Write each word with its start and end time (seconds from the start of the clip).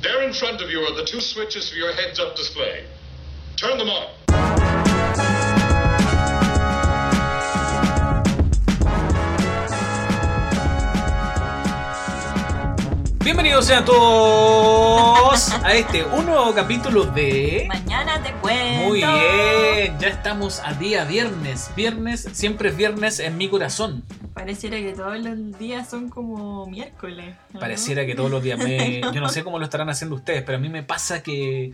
There 0.00 0.22
in 0.22 0.32
front 0.32 0.62
of 0.62 0.70
you 0.70 0.78
are 0.82 0.94
the 0.94 1.04
two 1.04 1.20
switches 1.20 1.68
for 1.70 1.74
your 1.74 1.92
heads-up 1.92 2.36
display. 2.36 2.84
Turn 3.56 3.78
them 3.78 3.88
on. 3.90 4.06
Bienvenidos 13.24 13.66
sean 13.66 13.84
todos 13.84 15.52
a 15.64 15.74
este 15.74 16.04
un 16.04 16.26
nuevo 16.26 16.54
capítulo 16.54 17.04
de... 17.04 17.64
Mañana 17.66 18.22
te 18.22 18.32
cuento. 18.34 18.84
Muy 18.84 18.98
bien, 18.98 19.98
ya 19.98 20.08
estamos 20.08 20.60
a 20.64 20.74
día 20.74 21.04
viernes. 21.06 21.72
Viernes, 21.74 22.28
siempre 22.32 22.68
es 22.68 22.76
viernes 22.76 23.18
en 23.18 23.36
mi 23.36 23.48
corazón. 23.48 24.04
Pareciera 24.38 24.76
que 24.78 24.92
todos 24.92 25.18
los 25.20 25.58
días 25.58 25.88
son 25.90 26.08
como 26.08 26.66
miércoles. 26.66 27.34
¿no? 27.52 27.60
Pareciera 27.60 28.06
que 28.06 28.14
todos 28.14 28.30
los 28.30 28.42
días 28.42 28.58
me... 28.58 29.00
Yo 29.12 29.20
no 29.20 29.28
sé 29.28 29.42
cómo 29.44 29.58
lo 29.58 29.64
estarán 29.64 29.88
haciendo 29.90 30.16
ustedes, 30.16 30.42
pero 30.44 30.58
a 30.58 30.60
mí 30.60 30.68
me 30.68 30.82
pasa 30.82 31.22
que 31.22 31.72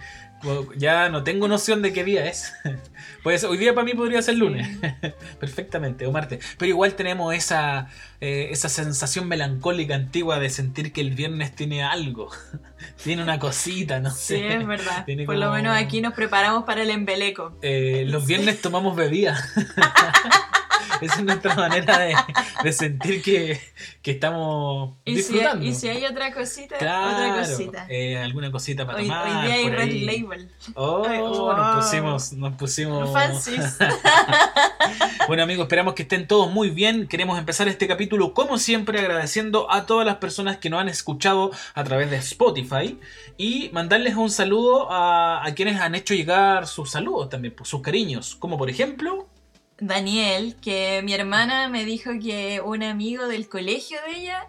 ya 0.77 1.09
no 1.09 1.25
tengo 1.25 1.49
noción 1.49 1.81
de 1.83 1.93
qué 1.93 2.05
día 2.05 2.27
es. 2.27 2.53
Pues 3.23 3.43
hoy 3.45 3.57
día 3.57 3.75
para 3.75 3.87
mí 3.87 3.95
podría 3.95 4.21
ser 4.21 4.37
lunes. 4.37 4.69
Perfectamente, 5.41 6.07
o 6.07 6.13
martes. 6.13 6.45
Pero 6.59 6.69
igual 6.69 6.95
tenemos 6.95 7.35
esa, 7.35 7.89
eh, 8.21 8.49
esa 8.51 8.69
sensación 8.69 9.27
melancólica 9.29 9.95
antigua 9.95 10.39
de 10.39 10.51
sentir 10.51 10.93
que 10.93 11.01
el 11.01 11.13
viernes 11.13 11.55
tiene 11.57 11.83
algo. 11.83 12.31
tiene 13.03 13.23
una 13.23 13.39
cosita, 13.39 13.99
no 14.01 14.11
Sí, 14.11 14.37
sé. 14.37 14.57
es 14.57 14.67
verdad. 14.67 15.07
Tiene 15.07 15.25
Por 15.25 15.37
lo 15.37 15.47
como- 15.47 15.55
menos 15.57 15.75
aquí 15.75 16.03
nos 16.03 16.13
preparamos 16.13 16.65
para 16.65 16.83
el 16.83 16.91
embeleco. 16.91 17.59
Eh, 17.63 18.05
los 18.07 18.27
viernes 18.27 18.61
tomamos 18.61 18.95
bebida. 18.95 19.39
Esa 21.05 21.17
es 21.17 21.25
nuestra 21.25 21.55
manera 21.55 21.99
de, 21.99 22.15
de 22.63 22.73
sentir 22.73 23.23
que, 23.23 23.61
que 24.03 24.11
estamos 24.13 24.95
Y 25.05 25.11
si, 25.13 25.17
disfrutando. 25.17 25.65
y 25.65 25.75
si 25.75 25.89
hay 25.89 26.05
otra 26.05 26.33
cosita, 26.33 26.77
Claro, 26.79 27.33
otra 27.35 27.41
cosita. 27.43 27.87
eh, 27.89 28.19
alguna 28.19 28.51
cosita 28.51 28.87
para 28.87 28.99
hoy, 28.99 29.05
tomar. 29.05 29.27
hoy 29.27 29.47
día 29.47 29.55
hay 29.55 29.69
Red 29.71 29.81
ahí. 29.81 30.01
Label. 30.05 30.51
Oh, 30.75 31.05
Ay, 31.09 31.19
nos 31.19 31.39
wow. 31.39 31.75
pusimos, 31.77 32.33
nos 32.33 32.55
pusimos. 32.55 33.13
Fancies. 33.13 33.77
Bueno 35.27 35.43
amigos, 35.43 35.65
esperamos 35.65 35.95
que 35.95 36.03
estén 36.03 36.27
todos 36.27 36.51
muy 36.53 36.69
bien. 36.71 37.09
Queremos 37.09 37.39
empezar 37.39 37.67
este 37.69 37.89
capítulo 37.89 38.35
como 38.35 38.59
siempre 38.59 38.99
agradeciendo 39.01 39.71
a 39.73 39.87
todas 39.87 40.05
las 40.05 40.17
personas 40.17 40.59
que 40.59 40.69
nos 40.69 40.81
han 40.81 40.89
escuchado 40.89 41.51
a 41.75 41.83
través 41.85 42.11
de 42.11 42.17
Spotify 42.19 42.99
y 43.39 43.71
mandarles 43.73 44.17
un 44.17 44.31
saludo 44.31 44.93
a, 44.93 45.45
a 45.45 45.55
quienes 45.55 45.81
han 45.81 45.95
hecho 45.95 46.13
llegar 46.15 46.67
sus 46.67 46.91
saludos 46.91 47.31
también, 47.31 47.55
sus 47.63 47.81
cariños, 47.81 48.35
como 48.37 48.59
por 48.59 48.69
ejemplo... 48.69 49.27
Daniel, 49.87 50.57
que 50.63 51.03
mi 51.05 51.13
hermana 51.13 51.69
me 51.69 51.85
dijo 51.85 52.13
que 52.19 52.63
un 52.65 52.83
amigo 52.83 53.29
del 53.29 53.51
colegio 53.51 53.99
de 54.07 54.19
ella 54.19 54.49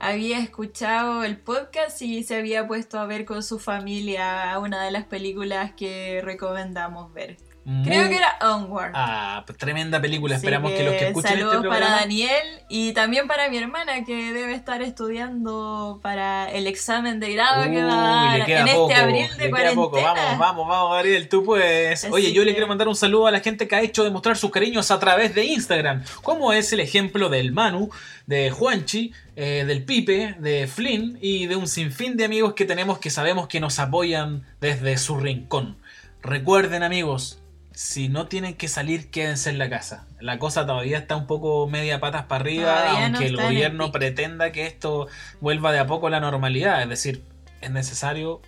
había 0.00 0.40
escuchado 0.40 1.22
el 1.22 1.36
podcast 1.36 2.02
y 2.02 2.24
se 2.24 2.34
había 2.34 2.66
puesto 2.66 2.98
a 2.98 3.06
ver 3.06 3.24
con 3.24 3.44
su 3.44 3.60
familia 3.60 4.58
una 4.58 4.82
de 4.82 4.90
las 4.90 5.04
películas 5.04 5.72
que 5.74 6.20
recomendamos 6.24 7.12
ver. 7.12 7.36
Creo 7.64 8.08
que 8.08 8.16
era 8.16 8.38
Onward. 8.40 8.90
Ah, 8.94 9.44
pues, 9.46 9.56
tremenda 9.56 10.00
película. 10.00 10.34
Así 10.34 10.44
Esperamos 10.44 10.72
que, 10.72 10.82
los 10.82 10.94
que 10.94 11.08
escuchen 11.08 11.30
saludos 11.30 11.54
este 11.56 11.68
para 11.68 11.78
programa... 11.78 12.00
Daniel 12.00 12.46
y 12.68 12.92
también 12.92 13.28
para 13.28 13.48
mi 13.50 13.56
hermana 13.56 14.04
que 14.04 14.32
debe 14.32 14.54
estar 14.54 14.82
estudiando 14.82 16.00
para 16.02 16.50
el 16.50 16.66
examen 16.66 17.20
de 17.20 17.34
grado 17.34 17.70
que 17.70 17.82
va 17.84 17.92
a 17.92 18.38
dar 18.38 18.50
en 18.50 18.66
poco, 18.66 18.90
este 18.90 19.00
abril 19.00 19.28
de 19.38 19.50
cuarentena. 19.50 19.80
poco. 19.80 20.02
Vamos, 20.02 20.38
vamos, 20.38 20.68
vamos, 20.68 20.92
Gabriel, 20.92 21.28
tú 21.28 21.44
puedes. 21.44 22.04
Así 22.04 22.12
Oye, 22.12 22.32
yo 22.32 22.44
le 22.44 22.50
quiero 22.52 22.66
mandar 22.66 22.88
un 22.88 22.96
saludo 22.96 23.28
a 23.28 23.30
la 23.30 23.40
gente 23.40 23.68
que 23.68 23.76
ha 23.76 23.80
hecho 23.80 24.02
demostrar 24.02 24.36
sus 24.36 24.50
cariños 24.50 24.90
a 24.90 24.98
través 24.98 25.32
de 25.34 25.44
Instagram, 25.44 26.02
como 26.22 26.52
es 26.52 26.72
el 26.72 26.80
ejemplo 26.80 27.28
del 27.28 27.52
Manu, 27.52 27.90
de 28.26 28.50
Juanchi, 28.50 29.12
eh, 29.36 29.64
del 29.66 29.84
Pipe, 29.84 30.34
de 30.40 30.66
Flynn 30.66 31.16
y 31.20 31.46
de 31.46 31.54
un 31.54 31.68
sinfín 31.68 32.16
de 32.16 32.24
amigos 32.24 32.54
que 32.54 32.64
tenemos 32.64 32.98
que 32.98 33.10
sabemos 33.10 33.46
que 33.46 33.60
nos 33.60 33.78
apoyan 33.78 34.42
desde 34.60 34.98
su 34.98 35.16
rincón. 35.16 35.76
Recuerden, 36.22 36.82
amigos, 36.82 37.41
si 37.74 38.08
no 38.08 38.26
tienen 38.26 38.54
que 38.54 38.68
salir, 38.68 39.10
quédense 39.10 39.50
en 39.50 39.58
la 39.58 39.68
casa. 39.68 40.06
La 40.20 40.38
cosa 40.38 40.66
todavía 40.66 40.98
está 40.98 41.16
un 41.16 41.26
poco 41.26 41.66
media 41.66 42.00
patas 42.00 42.24
para 42.24 42.42
arriba, 42.42 42.82
Todavía 42.82 43.06
aunque 43.06 43.26
el 43.26 43.36
gobierno 43.36 43.92
pretenda 43.92 44.52
que 44.52 44.66
esto 44.66 45.08
vuelva 45.40 45.72
de 45.72 45.78
a 45.78 45.86
poco 45.86 46.06
a 46.06 46.10
la 46.10 46.20
normalidad. 46.20 46.82
Es 46.82 46.88
decir, 46.88 47.22
es 47.60 47.70
necesario 47.70 48.40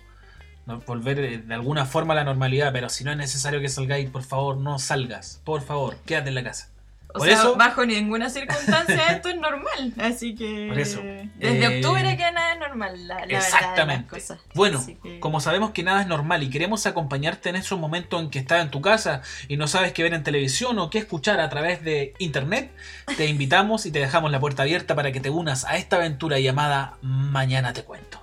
volver 0.85 1.19
eh, 1.19 1.37
de 1.37 1.53
alguna 1.53 1.85
forma 1.85 2.13
a 2.13 2.17
la 2.17 2.23
normalidad, 2.23 2.71
pero 2.73 2.89
si 2.89 3.03
no 3.03 3.11
es 3.11 3.17
necesario 3.17 3.61
que 3.61 3.69
salgáis, 3.69 4.09
por 4.09 4.23
favor, 4.23 4.57
no 4.57 4.79
salgas. 4.79 5.41
Por 5.43 5.61
favor, 5.61 5.97
quédate 6.05 6.29
en 6.29 6.35
la 6.35 6.43
casa. 6.43 6.69
O 7.15 7.19
Por 7.19 7.27
sea, 7.27 7.37
eso- 7.37 7.55
bajo 7.55 7.85
ninguna 7.85 8.29
circunstancia 8.29 9.07
esto 9.11 9.29
es 9.29 9.37
normal. 9.39 9.93
Así 9.99 10.35
que. 10.35 10.67
Por 10.69 10.77
eso, 10.79 10.99
Desde 11.01 11.63
eh, 11.63 11.77
octubre 11.77 12.17
que 12.17 12.31
nada 12.33 12.53
es 12.53 12.59
normal, 12.59 13.07
la, 13.07 13.15
la 13.15 13.19
verdad 13.21 13.27
de 13.27 13.33
las 13.33 13.45
Exactamente. 13.47 14.09
cosas. 14.09 14.39
Bueno, 14.53 14.85
que- 15.01 15.19
como 15.21 15.39
sabemos 15.39 15.71
que 15.71 15.81
nada 15.83 16.01
es 16.01 16.07
normal 16.07 16.43
y 16.43 16.49
queremos 16.49 16.85
acompañarte 16.85 17.49
en 17.49 17.55
esos 17.55 17.79
momentos 17.79 18.21
en 18.21 18.29
que 18.29 18.39
estás 18.39 18.61
en 18.61 18.69
tu 18.69 18.81
casa 18.81 19.21
y 19.47 19.55
no 19.57 19.67
sabes 19.67 19.93
qué 19.93 20.03
ver 20.03 20.13
en 20.13 20.23
televisión 20.23 20.77
o 20.79 20.89
qué 20.89 20.97
escuchar 20.99 21.39
a 21.39 21.49
través 21.49 21.83
de 21.83 22.13
internet, 22.19 22.71
te 23.15 23.25
invitamos 23.27 23.85
y 23.85 23.91
te 23.91 23.99
dejamos 23.99 24.29
la 24.29 24.39
puerta 24.41 24.63
abierta 24.63 24.93
para 24.93 25.11
que 25.13 25.21
te 25.21 25.29
unas 25.29 25.63
a 25.65 25.77
esta 25.77 25.95
aventura 25.95 26.37
llamada 26.39 26.97
Mañana 27.01 27.71
te 27.73 27.83
cuento. 27.83 28.21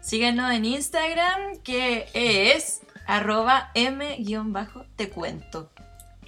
Síganos 0.00 0.50
en 0.52 0.64
Instagram 0.64 1.58
que 1.62 2.06
es 2.14 2.80
arroba 3.06 3.70
m-te 3.74 5.10
cuento. 5.10 5.70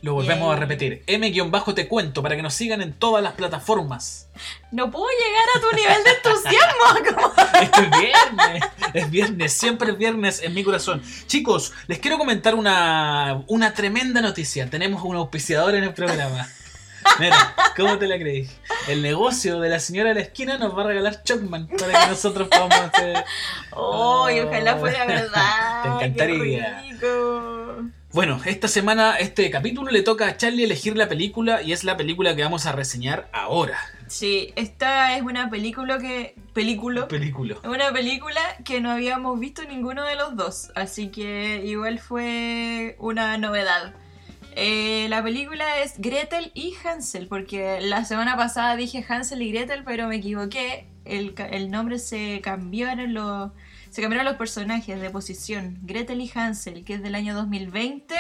Lo 0.06 0.15
volvemos 0.15 0.47
a 0.47 0.50
Bien. 0.55 0.61
repetir, 0.61 1.03
M-te 1.09 1.89
cuento 1.89 2.22
para 2.22 2.37
que 2.37 2.43
nos 2.43 2.55
sigan 2.55 2.81
en 2.81 2.93
todas 2.93 3.25
las 3.25 3.33
plataformas. 3.33 4.28
No 4.71 4.89
puedo 4.89 5.06
llegar 5.09 5.44
a 5.56 5.61
tu 5.61 5.77
nivel 5.77 6.05
de 6.05 6.11
entusiasmo. 6.12 7.11
como- 7.34 7.34
Es 7.61 7.91
viernes, 8.00 8.65
es 8.94 9.11
viernes, 9.11 9.53
siempre 9.53 9.91
es 9.91 9.99
viernes 9.99 10.43
en 10.44 10.55
mi 10.55 10.62
corazón. 10.62 11.03
Chicos, 11.27 11.72
les 11.89 11.99
quiero 11.99 12.19
comentar 12.19 12.55
una, 12.55 13.43
una 13.49 13.75
tremenda 13.75 14.21
noticia. 14.21 14.71
Tenemos 14.71 15.03
un 15.03 15.17
auspiciador 15.17 15.75
en 15.75 15.83
el 15.83 15.93
programa. 15.93 16.47
Mira, 17.19 17.55
¿cómo 17.77 17.99
te 17.99 18.06
la 18.06 18.17
creí? 18.17 18.49
El 18.87 19.03
negocio 19.03 19.59
de 19.59 19.69
la 19.71 19.81
señora 19.81 20.11
de 20.11 20.15
la 20.15 20.21
esquina 20.21 20.56
nos 20.56 20.77
va 20.78 20.83
a 20.83 20.87
regalar 20.87 21.25
Chocman 21.25 21.67
para 21.67 22.00
que 22.05 22.11
nosotros 22.11 22.47
podamos 22.47 22.77
hacer. 22.93 23.25
¡Ay, 23.73 24.38
ojalá 24.38 24.77
fuera 24.77 25.05
verdad! 25.05 25.83
Te 25.83 25.88
encantaría. 25.88 26.81
¡Qué 26.81 26.93
rico! 26.93 27.83
Bueno, 28.12 28.41
esta 28.47 28.69
semana, 28.69 29.17
este 29.17 29.50
capítulo 29.50 29.91
le 29.91 30.03
toca 30.03 30.28
a 30.28 30.37
Charlie 30.37 30.65
elegir 30.65 30.97
la 30.97 31.09
película 31.09 31.61
y 31.62 31.72
es 31.72 31.84
la 31.84 31.97
película 31.97 32.34
que 32.34 32.43
vamos 32.43 32.65
a 32.65 32.72
reseñar 32.72 33.28
ahora. 33.33 33.78
Sí, 34.06 34.53
esta 34.56 35.17
es 35.17 35.22
una 35.22 35.50
película 35.50 35.99
que. 35.99 36.34
Película. 36.55 37.09
Película. 37.09 37.56
Una 37.65 37.93
película 37.93 38.41
que 38.65 38.81
no 38.81 38.91
habíamos 38.91 39.39
visto 39.41 39.65
ninguno 39.65 40.05
de 40.05 40.15
los 40.15 40.37
dos, 40.37 40.71
así 40.77 41.09
que 41.09 41.62
igual 41.67 41.99
fue 41.99 42.97
una 42.99 43.37
novedad. 43.39 43.94
Eh, 44.55 45.06
la 45.11 45.23
película 45.23 45.83
es 45.83 45.99
Gretel 45.99 46.53
y 46.55 46.75
Hansel, 46.83 47.27
porque 47.27 47.81
la 47.83 48.05
semana 48.06 48.37
pasada 48.37 48.77
dije 48.77 49.05
Hansel 49.06 49.43
y 49.43 49.50
Gretel, 49.53 49.83
pero 49.84 50.09
me 50.09 50.17
equivoqué. 50.17 50.87
El, 51.05 51.34
el 51.50 51.71
nombre 51.71 51.99
se 51.99 52.41
cambiaron 52.41 53.12
los, 53.12 53.50
se 53.96 54.02
cambiaron 54.02 54.26
los 54.26 54.36
personajes 54.36 55.00
de 55.00 55.08
posición. 55.08 55.78
Gretel 55.82 56.20
y 56.20 56.30
Hansel, 56.34 56.84
que 56.84 56.94
es 56.94 57.02
del 57.02 57.14
año 57.14 57.34
2020, 57.34 58.14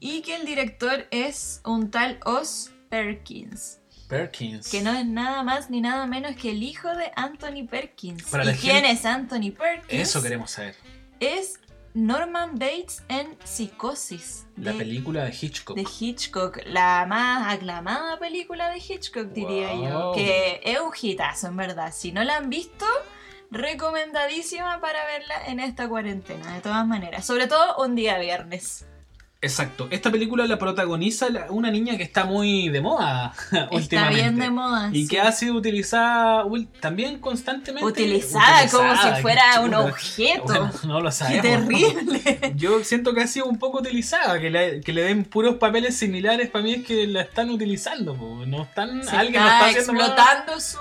y 0.00 0.22
que 0.22 0.34
el 0.36 0.46
director 0.46 1.06
es 1.10 1.60
un 1.66 1.90
tal 1.90 2.18
Oz 2.24 2.70
Perkins. 2.88 3.80
Perkins. 4.08 4.70
Que 4.70 4.80
no 4.80 4.92
es 4.92 5.04
nada 5.04 5.42
más 5.42 5.68
ni 5.68 5.82
nada 5.82 6.06
menos 6.06 6.36
que 6.36 6.52
el 6.52 6.62
hijo 6.62 6.88
de 6.94 7.10
Anthony 7.16 7.66
Perkins. 7.68 8.22
Para 8.24 8.44
¿Y 8.50 8.56
quién 8.56 8.76
gente- 8.76 8.90
es 8.92 9.04
Anthony 9.04 9.50
Perkins? 9.56 9.88
Eso 10.08 10.22
queremos 10.22 10.50
saber. 10.52 10.74
Es 11.20 11.60
Norman 11.92 12.52
Bates 12.58 13.02
en 13.08 13.36
Psicosis. 13.44 14.46
La 14.56 14.72
película 14.72 15.24
de 15.24 15.30
Hitchcock. 15.38 15.76
de 15.76 15.86
Hitchcock. 16.00 16.60
La 16.66 17.04
más 17.06 17.52
aclamada 17.54 18.18
película 18.18 18.70
de 18.70 18.78
Hitchcock, 18.78 19.26
diría 19.32 19.72
Wow. 19.74 19.88
yo. 19.88 20.12
Que 20.14 20.60
es 20.64 20.78
un 20.80 20.92
hitazo, 21.00 21.48
en 21.48 21.56
verdad. 21.56 21.92
Si 21.94 22.10
no 22.10 22.24
la 22.24 22.36
han 22.38 22.48
visto, 22.50 22.86
recomendadísima 23.54 24.80
para 24.80 25.04
verla 25.06 25.34
en 25.46 25.60
esta 25.60 25.88
cuarentena, 25.88 26.54
de 26.54 26.60
todas 26.60 26.86
maneras. 26.86 27.24
Sobre 27.24 27.46
todo 27.46 27.76
un 27.84 27.94
día 27.94 28.18
viernes. 28.18 28.84
Exacto. 29.40 29.88
Esta 29.90 30.10
película 30.10 30.46
la 30.46 30.56
protagoniza 30.56 31.28
la- 31.28 31.50
una 31.50 31.70
niña 31.70 31.98
que 31.98 32.02
está 32.02 32.24
muy 32.24 32.70
de 32.70 32.80
moda 32.80 33.34
Está 33.52 33.68
últimamente. 33.72 34.14
bien 34.22 34.38
de 34.38 34.48
moda. 34.50 34.88
Y 34.90 35.02
sí. 35.02 35.08
que 35.08 35.20
ha 35.20 35.30
sido 35.32 35.52
utilizada 35.56 36.44
también 36.80 37.18
constantemente. 37.18 37.84
Utilizada 37.86 38.66
como 38.70 38.96
si 38.96 39.20
fuera 39.20 39.42
qué 39.52 39.60
un 39.60 39.74
objeto. 39.74 40.44
Bueno, 40.44 40.70
no 40.84 41.00
lo 41.02 41.10
¡Qué 41.10 41.14
sabemos. 41.14 41.42
terrible! 41.42 42.52
Yo 42.56 42.82
siento 42.84 43.12
que 43.12 43.20
ha 43.20 43.26
sido 43.26 43.44
un 43.44 43.58
poco 43.58 43.80
utilizada, 43.80 44.40
que 44.40 44.48
le, 44.48 44.80
que 44.80 44.94
le 44.94 45.02
den 45.02 45.24
puros 45.24 45.56
papeles 45.56 45.94
similares 45.94 46.48
para 46.48 46.64
mí 46.64 46.72
es 46.72 46.86
que 46.86 47.06
la 47.06 47.20
están 47.20 47.50
utilizando, 47.50 48.14
po. 48.16 48.46
no 48.46 48.62
están, 48.62 49.04
Se 49.04 49.14
alguien 49.14 49.42
no 49.42 49.46
está 49.50 49.68
está 49.68 49.80
haciendo 49.80 50.02
explotando 50.04 50.58
su, 50.60 50.78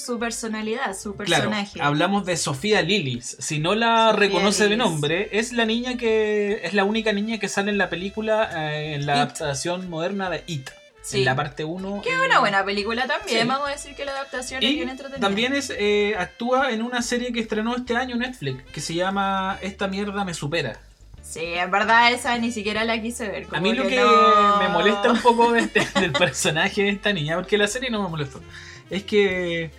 su 0.00 0.18
personalidad, 0.18 0.96
su 0.96 1.14
Claro, 1.16 1.44
personaje. 1.50 1.80
hablamos 1.82 2.24
de 2.26 2.36
Sofía 2.36 2.82
Lillis. 2.82 3.36
Si 3.38 3.58
no 3.58 3.74
la 3.74 4.10
Sofía 4.10 4.18
reconoce 4.20 4.68
de 4.68 4.76
nombre, 4.76 5.28
es 5.32 5.52
la 5.52 5.64
niña 5.64 5.96
que 5.96 6.60
es 6.64 6.74
la 6.74 6.84
única 6.84 7.12
niña 7.12 7.38
que 7.38 7.48
sale 7.48 7.70
en 7.70 7.78
la 7.78 7.88
película 7.90 8.50
eh, 8.72 8.94
en 8.94 9.06
la 9.06 9.12
It. 9.14 9.18
adaptación 9.20 9.88
moderna 9.90 10.30
de 10.30 10.42
It. 10.46 10.70
Sí. 11.02 11.20
en 11.20 11.24
la 11.24 11.34
parte 11.34 11.64
1. 11.64 12.02
Que 12.02 12.10
es 12.10 12.18
una 12.26 12.40
buena 12.40 12.62
película 12.62 13.06
también, 13.06 13.40
Sí. 13.42 13.48
vamos 13.48 13.68
a 13.68 13.72
decir 13.72 13.94
que 13.94 14.04
la 14.04 14.12
adaptación 14.12 14.62
es 14.62 14.70
bien 14.70 14.88
entretenida. 14.90 15.26
también 15.26 15.54
es, 15.54 15.72
eh, 15.76 16.14
actúa 16.18 16.72
en 16.72 16.82
una 16.82 17.00
serie 17.00 17.32
que 17.32 17.40
estrenó 17.40 17.74
este 17.74 17.96
año 17.96 18.16
Netflix, 18.16 18.62
que 18.70 18.82
se 18.82 18.92
llama 18.94 19.58
Esta 19.62 19.88
mierda 19.88 20.24
me 20.26 20.34
supera. 20.34 20.78
Sí, 21.22 21.40
en 21.42 21.70
verdad 21.70 22.12
esa 22.12 22.36
ni 22.36 22.52
siquiera 22.52 22.84
la 22.84 23.00
quise 23.00 23.28
ver. 23.28 23.46
A 23.50 23.60
mí 23.60 23.72
lo 23.72 23.86
que 23.86 23.96
no- 23.96 24.58
me 24.58 24.68
molesta 24.68 25.10
un 25.10 25.20
poco 25.22 25.52
de 25.52 25.60
este- 25.60 25.86
del 26.00 26.12
personaje 26.12 26.82
de 26.82 26.88
esta 26.90 27.12
niña, 27.14 27.36
porque 27.36 27.56
la 27.56 27.66
serie 27.66 27.88
no 27.88 28.02
me 28.02 28.08
molestó, 28.10 28.42
es 28.90 29.02
que 29.04 29.70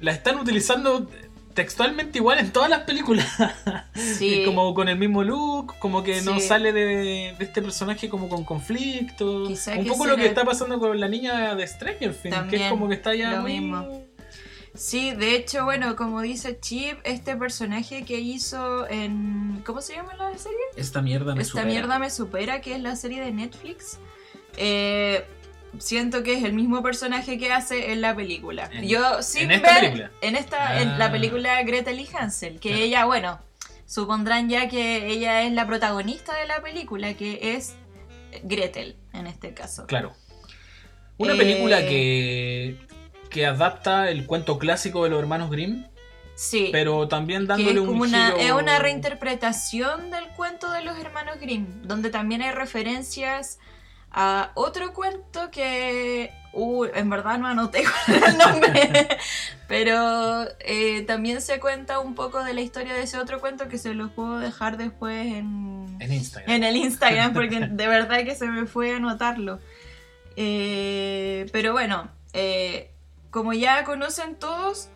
la 0.00 0.12
están 0.12 0.38
utilizando 0.38 1.08
textualmente 1.54 2.18
igual 2.18 2.38
en 2.38 2.52
todas 2.52 2.70
las 2.70 2.80
películas. 2.80 3.26
Sí. 3.94 4.42
como 4.46 4.72
con 4.74 4.88
el 4.88 4.96
mismo 4.98 5.22
look, 5.24 5.74
como 5.78 6.02
que 6.02 6.22
no 6.22 6.38
sale 6.40 6.72
de, 6.72 7.34
de 7.36 7.44
este 7.44 7.60
personaje 7.62 8.08
como 8.08 8.28
con 8.28 8.44
conflicto. 8.44 9.46
Quizá 9.46 9.74
un 9.76 9.86
poco 9.86 10.06
lo 10.06 10.16
que 10.16 10.26
está 10.26 10.44
pasando 10.44 10.78
con 10.78 10.98
la 10.98 11.08
niña 11.08 11.54
de 11.54 11.66
Stranger 11.66 12.14
Things, 12.14 12.36
que 12.48 12.56
es 12.64 12.70
como 12.70 12.88
que 12.88 12.94
está 12.94 13.14
ya 13.14 13.32
lo 13.32 13.42
muy- 13.42 13.60
mismo. 13.60 14.04
Sí, 14.72 15.10
de 15.16 15.34
hecho, 15.34 15.64
bueno, 15.64 15.96
como 15.96 16.20
dice 16.20 16.60
Chip, 16.60 16.98
este 17.02 17.34
personaje 17.34 18.04
que 18.04 18.20
hizo 18.20 18.88
en... 18.88 19.62
¿Cómo 19.66 19.80
se 19.80 19.94
llama 19.96 20.14
la 20.14 20.30
serie? 20.38 20.58
Esta 20.76 21.02
mierda 21.02 21.34
me 21.34 21.42
Esta 21.42 21.50
supera. 21.54 21.66
mierda 21.66 21.98
me 21.98 22.08
supera, 22.08 22.60
que 22.60 22.76
es 22.76 22.80
la 22.80 22.94
serie 22.94 23.20
de 23.20 23.32
Netflix. 23.32 23.98
Eh, 24.56 25.24
siento 25.80 26.22
que 26.22 26.34
es 26.34 26.44
el 26.44 26.52
mismo 26.52 26.82
personaje 26.82 27.36
que 27.38 27.52
hace 27.52 27.92
en 27.92 28.00
la 28.00 28.14
película. 28.14 28.68
En- 28.72 28.86
Yo 28.86 29.22
sin 29.22 29.44
en 29.44 29.50
esta 29.52 29.72
ver 29.74 29.80
película. 29.80 30.10
en 30.20 30.36
esta 30.36 30.68
Ah. 30.70 30.80
en 30.82 30.98
la 30.98 31.10
película 31.10 31.62
Gretel 31.62 31.98
y 32.00 32.08
Hansel, 32.16 32.60
que 32.60 32.68
Claro. 32.70 32.84
ella, 32.84 33.04
bueno, 33.06 33.40
supondrán 33.86 34.48
ya 34.48 34.68
que 34.68 35.08
ella 35.08 35.42
es 35.42 35.52
la 35.52 35.66
protagonista 35.66 36.36
de 36.36 36.46
la 36.46 36.62
película, 36.62 37.14
que 37.14 37.54
es 37.56 37.74
Gretel 38.44 38.96
en 39.12 39.26
este 39.26 39.52
caso. 39.54 39.86
Claro. 39.86 40.12
Una 41.18 41.34
Eh, 41.34 41.36
película 41.36 41.80
que, 41.80 42.78
que 43.28 43.46
adapta 43.46 44.08
el 44.10 44.26
cuento 44.26 44.58
clásico 44.58 45.04
de 45.04 45.10
los 45.10 45.18
hermanos 45.18 45.50
Grimm, 45.50 45.86
Sí. 46.36 46.68
pero 46.72 47.08
también 47.08 47.42
que 47.42 47.48
dándole 47.48 47.72
es 47.72 47.80
un 47.80 47.86
como 47.88 48.02
una, 48.02 48.26
giro- 48.30 48.38
es 48.38 48.52
una 48.52 48.78
reinterpretación 48.78 50.10
del 50.10 50.28
cuento 50.36 50.70
de 50.70 50.82
los 50.82 50.98
hermanos 50.98 51.36
Grimm, 51.40 51.82
donde 51.82 52.08
también 52.10 52.40
hay 52.42 52.52
referencias 52.52 53.58
a 54.12 54.50
otro 54.54 54.92
cuento 54.92 55.50
que 55.50 56.32
uh, 56.52 56.84
en 56.84 57.10
verdad 57.10 57.38
no 57.38 57.46
anoté 57.46 57.84
el 58.08 58.38
nombre, 58.38 59.08
pero 59.68 60.48
eh, 60.60 61.02
también 61.02 61.40
se 61.40 61.60
cuenta 61.60 62.00
un 62.00 62.14
poco 62.14 62.42
de 62.42 62.54
la 62.54 62.60
historia 62.60 62.94
de 62.94 63.02
ese 63.02 63.18
otro 63.18 63.40
cuento 63.40 63.68
que 63.68 63.78
se 63.78 63.94
los 63.94 64.10
puedo 64.10 64.38
dejar 64.38 64.76
después 64.76 65.26
en, 65.26 65.96
en 66.00 66.12
Instagram. 66.12 66.56
en 66.56 66.64
el 66.64 66.76
Instagram, 66.76 67.32
porque 67.32 67.60
de 67.70 67.86
verdad 67.86 68.24
que 68.24 68.34
se 68.34 68.46
me 68.46 68.66
fue 68.66 68.92
a 68.92 68.96
anotarlo. 68.96 69.60
Eh, 70.36 71.46
pero 71.52 71.72
bueno, 71.72 72.10
eh, 72.32 72.90
como 73.30 73.52
ya 73.52 73.84
conocen 73.84 74.36
todos, 74.36 74.88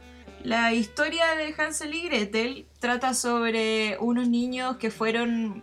la 0.43 0.73
historia 0.73 1.25
de 1.37 1.55
Hansel 1.57 1.95
y 1.95 2.03
Gretel 2.09 2.67
trata 2.81 3.15
sobre 3.15 3.97
unos 3.99 4.29
niños 4.29 4.77
que 4.77 4.91
fueron 4.91 5.63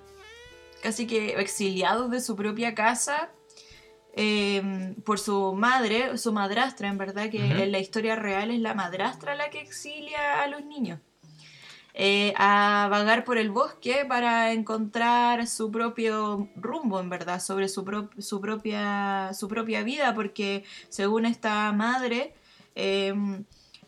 casi 0.81 1.06
que 1.06 1.39
exiliados 1.39 2.09
de 2.09 2.21
su 2.21 2.36
propia 2.36 2.74
casa 2.74 3.30
eh, 4.13 4.93
por 5.05 5.19
su 5.19 5.53
madre, 5.53 6.17
su 6.17 6.33
madrastra, 6.33 6.89
en 6.89 6.97
verdad, 6.97 7.29
que 7.29 7.63
en 7.63 7.71
la 7.71 7.79
historia 7.79 8.15
real 8.15 8.51
es 8.51 8.59
la 8.59 8.73
madrastra 8.73 9.35
la 9.35 9.49
que 9.49 9.61
exilia 9.61 10.41
a 10.43 10.47
los 10.47 10.63
niños. 10.65 10.99
eh, 11.93 12.33
a 12.37 12.87
vagar 12.89 13.25
por 13.25 13.37
el 13.37 13.49
bosque 13.51 14.05
para 14.07 14.53
encontrar 14.53 15.45
su 15.45 15.69
propio 15.71 16.47
rumbo, 16.55 17.01
en 17.01 17.09
verdad, 17.09 17.41
sobre 17.41 17.67
su, 17.67 17.83
pro- 17.83 18.09
su, 18.17 18.39
propia, 18.39 19.31
su 19.33 19.49
propia 19.49 19.83
vida, 19.83 20.13
porque 20.13 20.63
según 20.87 21.25
esta 21.25 21.69
madre, 21.73 22.33
eh, 22.75 23.13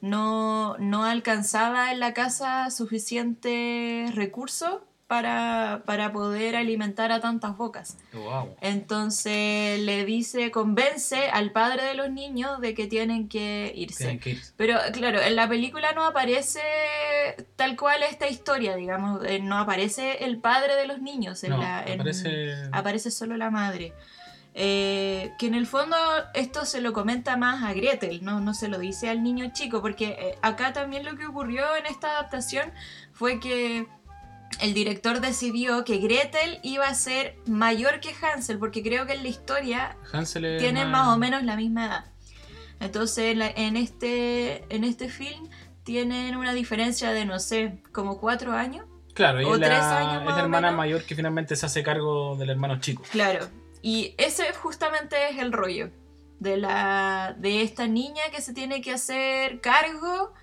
no, 0.02 0.76
no 0.80 1.06
alcanzaba 1.06 1.94
en 1.94 2.02
la 2.02 2.14
casa 2.14 2.70
suficientes 2.72 4.14
recursos 4.16 4.82
para, 5.14 5.84
para 5.86 6.12
poder 6.12 6.56
alimentar 6.56 7.12
a 7.12 7.20
tantas 7.20 7.56
bocas. 7.56 8.00
Wow. 8.14 8.56
Entonces 8.62 9.80
le 9.80 10.06
dice, 10.06 10.50
convence 10.50 11.30
al 11.30 11.52
padre 11.52 11.84
de 11.84 11.94
los 11.94 12.10
niños 12.10 12.60
de 12.62 12.74
que 12.74 12.88
tienen 12.88 13.30
que 13.30 13.72
irse. 13.76 14.06
Tienen 14.06 14.20
que 14.20 14.30
ir. 14.32 14.42
Pero 14.58 14.80
claro, 14.92 15.22
en 15.22 15.36
la 15.36 15.48
película 15.48 15.92
no 15.94 16.04
aparece 16.04 16.62
tal 17.56 17.78
cual 17.78 18.02
esta 18.02 18.28
historia, 18.28 18.76
digamos, 18.76 19.24
eh, 19.24 19.38
no 19.40 19.60
aparece 19.60 20.24
el 20.26 20.40
padre 20.40 20.76
de 20.76 20.88
los 20.88 21.00
niños, 21.00 21.44
en 21.44 21.52
No, 21.52 21.58
la, 21.58 21.84
en- 21.86 22.00
aparece... 22.02 22.56
aparece 22.72 23.12
solo 23.12 23.38
la 23.38 23.52
madre. 23.52 23.94
Eh, 24.56 25.32
que 25.40 25.46
en 25.48 25.54
el 25.56 25.66
fondo 25.68 25.96
esto 26.34 26.66
se 26.66 26.82
lo 26.82 26.92
comenta 26.94 27.38
más 27.38 27.64
a 27.64 27.74
Gretel, 27.74 28.24
no, 28.24 28.40
no 28.40 28.54
se 28.56 28.68
lo 28.68 28.78
dice 28.80 29.10
al 29.10 29.22
niño 29.22 29.52
chico, 29.54 29.80
porque 29.82 30.10
eh, 30.20 30.38
acá 30.42 30.74
también 30.74 31.06
lo 31.06 31.16
que 31.18 31.26
ocurrió 31.28 31.76
en 31.76 31.86
esta 31.88 32.12
adaptación 32.12 32.72
fue 33.14 33.40
que 33.40 33.88
el 34.62 34.74
director 34.74 35.20
decidió 35.22 35.84
que 35.84 35.98
Gretel 35.98 36.60
iba 36.64 36.88
a 36.88 36.94
ser 36.96 37.36
mayor 37.46 38.00
que 38.00 38.14
Hansel, 38.22 38.60
porque 38.60 38.82
creo 38.84 39.06
que 39.06 39.14
en 39.14 39.24
la 39.24 39.30
historia 39.30 39.98
Hansel 40.12 40.58
tienen 40.60 40.90
más 40.92 41.08
o 41.10 41.18
menos 41.18 41.44
la 41.44 41.56
misma 41.56 41.86
edad. 41.86 42.06
Entonces 42.80 43.32
en, 43.32 43.40
la- 43.40 43.48
este, 43.48 44.64
en 44.74 44.84
este 44.84 45.10
film 45.10 45.50
tienen 45.84 46.36
una 46.36 46.54
diferencia 46.54 47.12
de, 47.12 47.26
no 47.26 47.40
sé, 47.40 47.82
como 47.92 48.20
cuatro 48.20 48.54
años. 48.54 48.86
Claro, 49.14 49.48
o 49.48 49.54
es 49.56 49.60
la, 49.60 49.68
tres 49.68 49.80
años 49.80 50.18
es 50.22 50.26
más 50.26 50.38
la 50.38 50.44
hermana 50.44 50.72
mayor 50.72 51.04
que 51.04 51.16
finalmente 51.16 51.56
se 51.56 51.66
hace 51.66 51.84
cargo 51.84 52.36
del 52.36 52.50
hermano 52.50 52.80
chico. 52.80 53.04
Claro. 53.12 53.48
Y 53.82 54.16
ese 54.18 54.52
justamente 54.54 55.16
es 55.30 55.38
el 55.40 55.52
rollo 55.52 55.92
de, 56.40 56.58
la, 56.58 57.36
de 57.38 57.62
esta 57.62 57.86
niña 57.88 58.24
que 58.32 58.42
se 58.42 58.54
tiene 58.54 58.82
que 58.82 58.92
hacer 58.94 59.62
cargo 59.62 60.34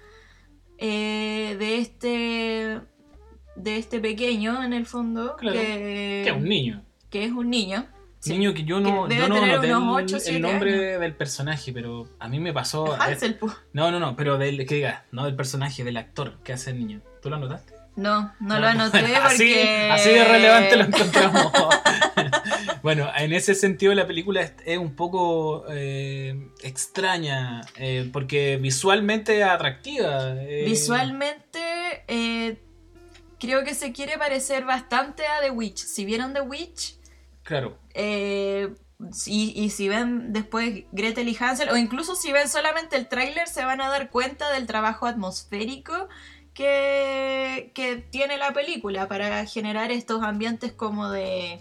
eh, 0.79 1.57
de 1.59 1.79
este 1.79 2.81
de 3.63 3.77
este 3.79 4.01
pequeño 4.01 4.63
en 4.63 4.73
el 4.73 4.87
fondo 4.87 5.37
Claro. 5.37 5.59
que, 5.59 6.23
Que 6.25 6.31
es 6.31 6.37
un 6.37 6.45
niño. 6.49 6.83
que 7.11 7.25
es 7.25 7.33
un 7.33 7.51
niño. 7.51 7.87
Sí. 8.21 8.33
Niño 8.33 8.53
que 8.53 8.65
yo 8.65 8.81
no, 8.81 9.09
Que 9.09 9.17
yo 9.17 9.29
no 9.29 9.35
tener 9.37 9.49
noté 9.49 9.67
el, 10.29 10.35
el 10.37 10.43
nombre 10.43 10.99
del 10.99 11.15
personaje, 11.15 11.73
pero 11.73 12.07
a 12.19 12.29
mí 12.29 12.39
me 12.39 12.53
pasó. 12.53 12.93
Hansel. 13.01 13.39
No, 13.73 13.91
no, 13.91 13.99
no, 13.99 14.15
pero 14.15 14.37
del 14.37 14.67
que 14.67 14.75
diga, 14.75 15.07
no 15.11 15.25
del 15.25 15.35
personaje, 15.37 15.85
del 15.85 15.97
actor 15.97 16.39
que 16.45 16.53
hace 16.53 16.71
el 16.71 16.79
niño. 16.79 17.01
¿Tú 17.23 17.31
lo 17.31 17.39
notaste? 17.39 17.73
No, 17.97 18.33
no 18.41 18.61
lo 18.61 18.67
anoté 18.67 19.01
porque... 19.03 19.17
así, 19.17 19.55
así 19.91 20.11
de 20.11 20.25
relevante 20.25 20.77
lo 20.77 20.85
encontramos. 20.85 21.51
bueno, 22.83 23.11
en 23.17 23.33
ese 23.33 23.55
sentido 23.55 23.95
la 23.95 24.07
película 24.07 24.43
es, 24.65 24.79
un 24.79 24.95
poco 24.95 25.65
eh, 25.71 26.49
extraña, 26.63 27.63
eh, 27.77 28.09
porque 28.13 28.59
visualmente 28.59 29.39
es 29.41 29.45
atractiva. 29.47 30.35
eh, 30.37 30.65
Visualmente, 30.67 32.05
creo 33.41 33.65
que 33.65 33.75
se 33.75 33.93
quiere 33.93 34.17
parecer 34.19 34.65
bastante 34.65 35.27
a 35.27 35.41
The 35.41 35.51
Witch. 35.51 35.79
Si 35.79 36.05
vieron 36.05 36.33
The 36.35 36.43
Witch, 36.43 36.97
Claro, 37.43 37.77
eh, 37.95 38.69
y, 39.27 39.53
y 39.61 39.71
si 39.71 39.89
ven 39.89 40.33
después 40.33 40.85
Gretel 40.93 41.29
y 41.29 41.37
Hansel, 41.41 41.71
o 41.71 41.77
incluso 41.77 42.15
si 42.15 42.31
ven 42.33 42.49
solamente 42.49 42.97
el 42.97 43.09
tráiler, 43.09 43.49
se 43.49 43.65
van 43.65 43.81
a 43.81 43.89
dar 43.89 44.11
cuenta 44.11 44.53
del 44.53 44.67
trabajo 44.67 45.07
atmosférico 45.07 46.09
que, 46.55 47.73
que 47.75 47.97
tiene 47.97 48.37
la 48.37 48.53
película 48.53 49.09
para 49.09 49.45
generar 49.47 49.91
estos 49.91 50.23
ambientes 50.23 50.73
como 50.73 51.11
de 51.11 51.61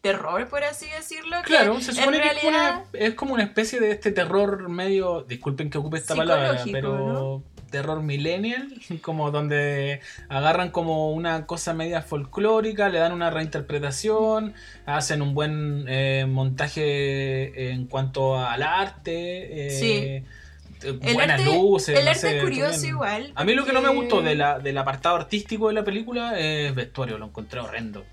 terror, 0.00 0.48
por 0.48 0.64
así 0.64 0.86
decirlo. 0.96 1.36
que 1.42 1.48
claro, 1.48 1.80
se 1.80 1.90
en 1.90 1.96
supone 1.98 2.20
que 2.20 2.26
es, 2.28 2.42
realidad- 2.42 2.84
una- 2.92 2.98
es 3.04 3.14
como 3.14 3.34
una 3.34 3.42
especie 3.44 3.80
de 3.80 3.92
este 3.92 4.12
terror 4.12 4.68
medio, 4.68 5.22
disculpen 5.22 5.68
que 5.70 5.78
ocupe 5.78 5.98
esta 5.98 6.16
palabra, 6.16 6.62
pero 6.72 7.42
terror 7.70 8.02
millennial, 8.02 8.68
como 9.02 9.30
donde 9.30 10.00
agarran 10.28 10.70
como 10.70 11.12
una 11.12 11.46
cosa 11.46 11.72
media 11.74 12.02
folclórica, 12.02 12.88
le 12.88 12.98
dan 12.98 13.12
una 13.12 13.30
reinterpretación, 13.30 14.54
hacen 14.86 15.22
un 15.22 15.34
buen 15.34 15.84
eh, 15.88 16.26
montaje 16.28 17.70
en 17.70 17.86
cuanto 17.86 18.38
al 18.38 18.62
arte, 18.62 19.66
eh, 19.66 19.70
Sí. 19.70 19.92
eh, 19.92 20.24
El 20.82 20.98
buenas 21.14 21.40
arte- 21.40 21.44
luces. 21.54 21.98
el 21.98 22.04
no 22.04 22.10
arte 22.10 22.20
sé, 22.20 22.36
es 22.38 22.42
curioso 22.42 22.70
también. 22.72 22.94
igual, 22.94 23.32
A 23.34 23.44
mí 23.44 23.54
lo 23.54 23.64
que 23.66 23.72
no 23.72 23.82
me 23.82 23.90
gustó 23.90 24.22
de 24.22 24.34
la, 24.34 24.58
del 24.58 24.78
apartado 24.78 25.16
artístico 25.16 25.68
de 25.68 25.74
la 25.74 25.84
película 25.84 26.38
es 26.38 26.74
vestuario, 26.74 27.18
lo 27.18 27.26
encontré 27.26 27.60
horrendo. 27.60 28.04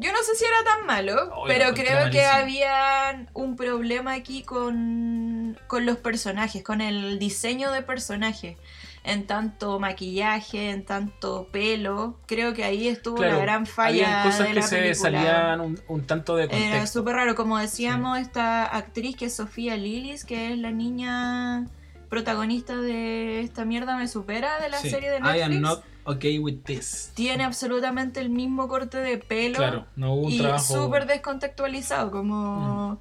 Yo 0.00 0.12
no 0.12 0.18
sé 0.22 0.36
si 0.36 0.44
era 0.44 0.62
tan 0.64 0.86
malo, 0.86 1.30
Oh, 1.34 1.46
lo 1.46 1.52
pero 1.52 1.74
creo 1.74 2.08
que 2.10 2.24
había 2.24 3.26
un 3.34 3.56
problema 3.56 4.12
aquí 4.14 4.42
con, 4.44 5.58
con 5.66 5.86
los 5.86 5.96
personajes, 5.96 6.62
con 6.62 6.80
el 6.80 7.18
diseño 7.18 7.72
de 7.72 7.82
personajes. 7.82 8.56
En 9.04 9.26
tanto 9.26 9.78
maquillaje, 9.78 10.70
en 10.70 10.84
tanto 10.84 11.48
pelo. 11.50 12.18
Creo 12.26 12.52
que 12.52 12.64
ahí 12.64 12.88
estuvo 12.88 13.16
Claro, 13.16 13.36
la 13.36 13.42
gran 13.42 13.66
falla 13.66 14.22
Habían 14.22 14.22
cosas 14.24 14.38
de 14.40 14.48
que 14.48 14.54
la 14.54 14.62
se 14.62 14.76
película. 14.76 14.94
salían 15.10 15.60
un, 15.62 15.80
un 15.88 16.06
tanto 16.06 16.36
de 16.36 16.44
Era 16.50 16.86
súper 16.86 17.14
raro. 17.16 17.34
Como 17.34 17.56
decíamos, 17.58 18.18
esta 18.18 18.64
actriz 18.66 19.16
que 19.16 19.26
es 19.26 19.36
Sofía 19.36 19.76
Lillis, 19.76 20.24
que 20.24 20.52
es 20.52 20.58
la 20.58 20.72
niña 20.72 21.66
protagonista 22.10 22.76
de 22.76 23.40
esta 23.40 23.64
mierda 23.64 23.96
me 23.96 24.08
supera 24.08 24.60
de 24.60 24.68
la 24.68 24.78
Sí, 24.78 24.90
serie 24.90 25.10
de 25.10 25.18
I 25.18 25.20
Netflix. 25.22 25.44
am 25.44 25.60
not 25.60 25.84
okay 26.08 26.38
with 26.38 26.62
this. 26.64 27.12
Tiene 27.14 27.44
absolutamente 27.44 28.20
el 28.20 28.30
mismo 28.30 28.68
corte 28.68 28.98
de 28.98 29.18
pelo 29.18 29.56
Claro, 29.56 29.86
no 29.96 30.14
hubo 30.14 30.26
un 30.26 30.32
y 30.32 30.38
trabajo. 30.38 30.74
súper 30.74 31.06
descontextualizado, 31.06 32.10
como... 32.10 33.00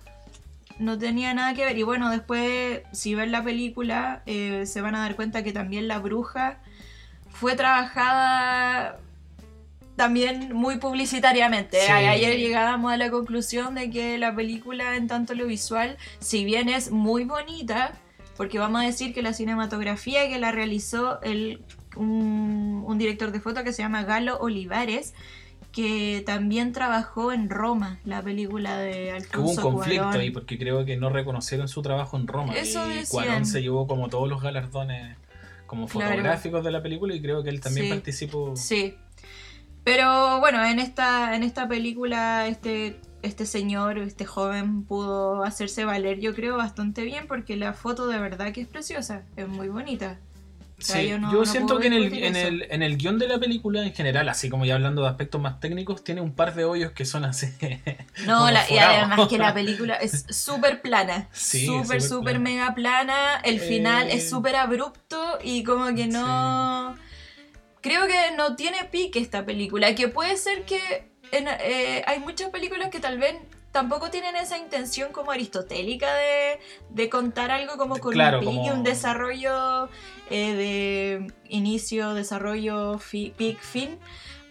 no 0.79 0.97
tenía 0.97 1.33
nada 1.33 1.53
que 1.53 1.65
ver. 1.65 1.77
Y 1.77 1.83
bueno, 1.83 2.09
después, 2.09 2.81
si 2.91 3.15
ven 3.15 3.31
la 3.31 3.43
película, 3.43 4.21
eh, 4.25 4.65
se 4.65 4.81
van 4.81 4.95
a 4.95 4.99
dar 4.99 5.15
cuenta 5.15 5.43
que 5.43 5.51
también 5.53 5.87
la 5.87 5.99
bruja 5.99 6.59
fue 7.29 7.55
trabajada 7.55 8.99
también 9.95 10.53
muy 10.53 10.77
publicitariamente. 10.77 11.81
Sí. 11.81 11.91
Ayer 11.91 12.37
llegábamos 12.37 12.93
a 12.93 12.97
la 12.97 13.09
conclusión 13.09 13.75
de 13.75 13.89
que 13.89 14.17
la 14.17 14.33
película 14.33 14.95
en 14.95 15.07
tanto 15.07 15.33
lo 15.33 15.47
visual, 15.47 15.97
si 16.19 16.45
bien 16.45 16.69
es 16.69 16.91
muy 16.91 17.23
bonita, 17.25 17.93
porque 18.37 18.59
vamos 18.59 18.81
a 18.81 18.85
decir 18.85 19.13
que 19.13 19.23
la 19.23 19.33
cinematografía 19.33 20.29
que 20.29 20.37
la 20.37 20.51
realizó 20.51 21.19
el, 21.23 21.61
un, 21.97 22.83
un 22.85 22.97
director 22.97 23.31
de 23.31 23.39
foto 23.39 23.63
que 23.63 23.73
se 23.73 23.81
llama 23.81 24.03
Galo 24.03 24.37
Olivares, 24.39 25.13
que 25.71 26.23
también 26.25 26.71
trabajó 26.71 27.31
en 27.31 27.49
Roma, 27.49 27.99
la 28.05 28.21
película 28.23 28.77
de 28.77 29.17
Que 29.31 29.37
hubo 29.37 29.43
un 29.45 29.49
Alfonso 29.51 29.61
conflicto 29.61 30.03
Cuarón. 30.05 30.21
ahí 30.21 30.31
porque 30.31 30.57
creo 30.57 30.85
que 30.85 30.97
no 30.97 31.09
reconocieron 31.09 31.67
su 31.67 31.81
trabajo 31.81 32.17
en 32.17 32.27
Roma. 32.27 32.53
Eso 32.55 32.85
y 32.89 32.95
decían. 32.95 33.25
Cuarón 33.25 33.45
se 33.45 33.61
llevó 33.61 33.85
como 33.87 34.09
todos 34.09 34.27
los 34.29 34.41
galardones 34.41 35.17
como 35.67 35.85
Claro. 35.87 36.11
fotográficos 36.11 36.63
de 36.63 36.71
la 36.71 36.81
película 36.81 37.13
y 37.13 37.21
creo 37.21 37.43
que 37.43 37.49
él 37.49 37.59
también 37.59 37.87
Sí. 37.87 37.91
participó. 37.93 38.55
Sí. 38.55 38.95
Pero 39.83 40.39
bueno, 40.39 40.63
en 40.65 40.79
esta, 40.79 41.35
en 41.35 41.43
esta 41.43 41.67
película 41.67 42.47
este, 42.47 42.99
este 43.21 43.45
señor, 43.45 43.97
este 43.99 44.25
joven 44.25 44.83
pudo 44.83 45.43
hacerse 45.43 45.85
valer 45.85 46.19
yo 46.19 46.33
creo 46.35 46.57
bastante 46.57 47.03
bien 47.03 47.27
porque 47.27 47.55
la 47.55 47.73
foto 47.73 48.07
de 48.07 48.19
verdad 48.19 48.51
que 48.51 48.61
es 48.61 48.67
preciosa, 48.67 49.23
es 49.35 49.47
muy 49.47 49.67
bonita. 49.69 50.19
Sea, 50.81 50.97
Sí, 51.01 51.09
yo 51.09 51.17
no- 51.19 51.31
yo 51.31 51.39
no 51.39 51.45
siento 51.45 51.79
que 51.79 51.87
en 51.87 51.93
el, 51.93 52.13
en, 52.13 52.35
el, 52.35 52.67
en 52.69 52.83
el 52.83 52.97
guion 52.97 53.17
de 53.17 53.27
la 53.27 53.39
película 53.39 53.83
en 53.83 53.93
general, 53.93 54.29
así 54.29 54.47
como 54.49 54.63
ya 54.65 54.75
hablando 54.75 55.01
de 55.01 55.09
aspectos 55.09 55.41
más 55.41 55.59
técnicos, 55.59 56.03
tiene 56.03 56.21
un 56.21 56.33
par 56.35 56.53
de 56.53 56.65
hoyos 56.65 56.91
que 56.91 57.05
son 57.05 57.25
así. 57.25 57.47
No, 58.25 58.49
la- 58.51 58.69
y 58.69 58.77
además 58.77 59.27
que 59.27 59.37
la 59.37 59.53
película 59.55 59.95
es 59.95 60.25
súper 60.29 60.81
plana. 60.81 61.29
Sí, 61.31 61.65
súper, 61.65 61.83
súper 61.83 62.01
súper 62.01 62.39
mega 62.39 62.73
plana. 62.75 63.37
El 63.43 63.59
final 63.59 64.07
Eh. 64.09 64.15
es 64.15 64.29
súper 64.29 64.55
abrupto 64.55 65.39
y 65.43 65.63
como 65.63 65.93
que 65.95 66.07
no... 66.07 66.95
Creo 67.81 68.07
que 68.07 68.35
no 68.35 68.55
tiene 68.55 68.83
pique 68.85 69.19
esta 69.19 69.45
película. 69.45 69.93
Que 69.95 70.07
puede 70.07 70.35
ser 70.37 70.63
que 70.65 71.09
en- 71.31 71.47
eh, 71.47 72.03
hay 72.07 72.19
muchas 72.19 72.49
películas 72.49 72.89
que 72.89 72.99
tal 72.99 73.17
vez 73.17 73.35
tampoco 73.77 74.09
tienen 74.09 74.35
esa 74.35 74.57
intención 74.57 75.11
como 75.11 75.31
aristotélica 75.31 76.11
de, 76.15 76.59
de 76.89 77.09
contar 77.09 77.51
algo 77.51 77.77
como 77.77 77.99
con 77.99 78.11
Claro, 78.11 78.39
un 78.39 78.45
como- 78.45 78.73
un 78.73 78.81
desarrollo 78.81 79.87
eh, 80.31 80.53
de 80.55 81.33
inicio, 81.49 82.15
desarrollo, 82.15 82.97
fi- 82.97 83.33
pic, 83.37 83.59
fin. 83.59 83.99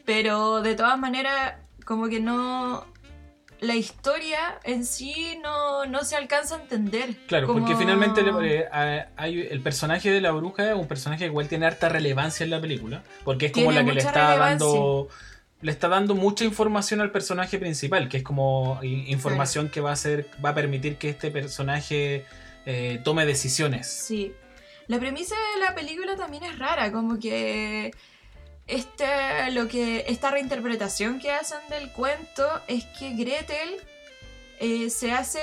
Pero 0.05 0.63
de 0.63 0.77
todas 0.77 0.97
maneras, 0.97 1.55
como 1.85 2.09
que 2.09 2.21
no. 2.21 2.87
La 3.59 3.75
historia 3.75 4.61
en 4.65 4.85
sí 4.85 5.39
no, 5.43 5.87
no 5.87 6.05
se 6.05 6.15
alcanza 6.15 6.55
a 6.57 6.61
entender. 6.61 7.17
Claro, 7.27 7.49
porque 7.49 7.75
finalmente 7.75 8.21
eh, 8.45 8.67
a- 8.71 9.07
hay, 9.17 9.41
el 9.51 9.61
personaje 9.61 10.13
de 10.13 10.21
la 10.21 10.31
bruja 10.31 10.71
es 10.71 10.77
un 10.77 10.87
personaje 10.87 11.21
que 11.25 11.27
igual 11.31 11.49
tiene 11.49 11.67
harta 11.67 11.89
relevancia 11.89 12.45
en 12.45 12.51
la 12.51 12.61
película, 12.61 13.03
porque 13.25 13.47
es 13.47 13.53
como 13.53 13.71
Tiene 13.71 13.81
la 13.81 13.87
que 13.89 13.95
le 13.95 14.01
está 14.01 14.13
relevancia. 14.29 14.67
dando 14.69 15.09
le 15.67 15.73
está 15.73 15.89
dando 15.89 16.15
mucha 16.15 16.45
información 16.45 17.01
al 17.01 17.11
personaje 17.11 17.59
principal, 17.59 18.09
que 18.09 18.19
es 18.19 18.23
como 18.23 18.79
información 18.83 19.69
que 19.69 19.81
va 19.81 19.91
a 19.91 19.95
hacer 19.95 20.29
va 20.45 20.51
a 20.51 20.55
permitir 20.55 20.97
que 20.97 21.09
este 21.09 21.33
personaje 21.33 22.25
eh, 22.67 23.01
tome 23.03 23.27
decisiones. 23.27 23.89
Sí. 23.89 24.33
La 24.87 25.01
premisa 25.01 25.35
de 25.55 25.61
la 25.65 25.75
película 25.75 26.15
también 26.15 26.45
es 26.45 26.57
rara, 26.61 26.93
como 26.93 27.19
que 27.19 27.91
este, 28.69 29.51
lo 29.51 29.67
que 29.67 30.05
esta 30.07 30.31
reinterpretación 30.31 31.19
que 31.19 31.33
hacen 31.33 31.59
del 31.69 31.91
cuento 31.91 32.45
es 32.69 32.85
que 32.99 33.15
Gretel 33.15 33.71
eh, 34.61 34.89
se 34.91 35.11
hace 35.11 35.41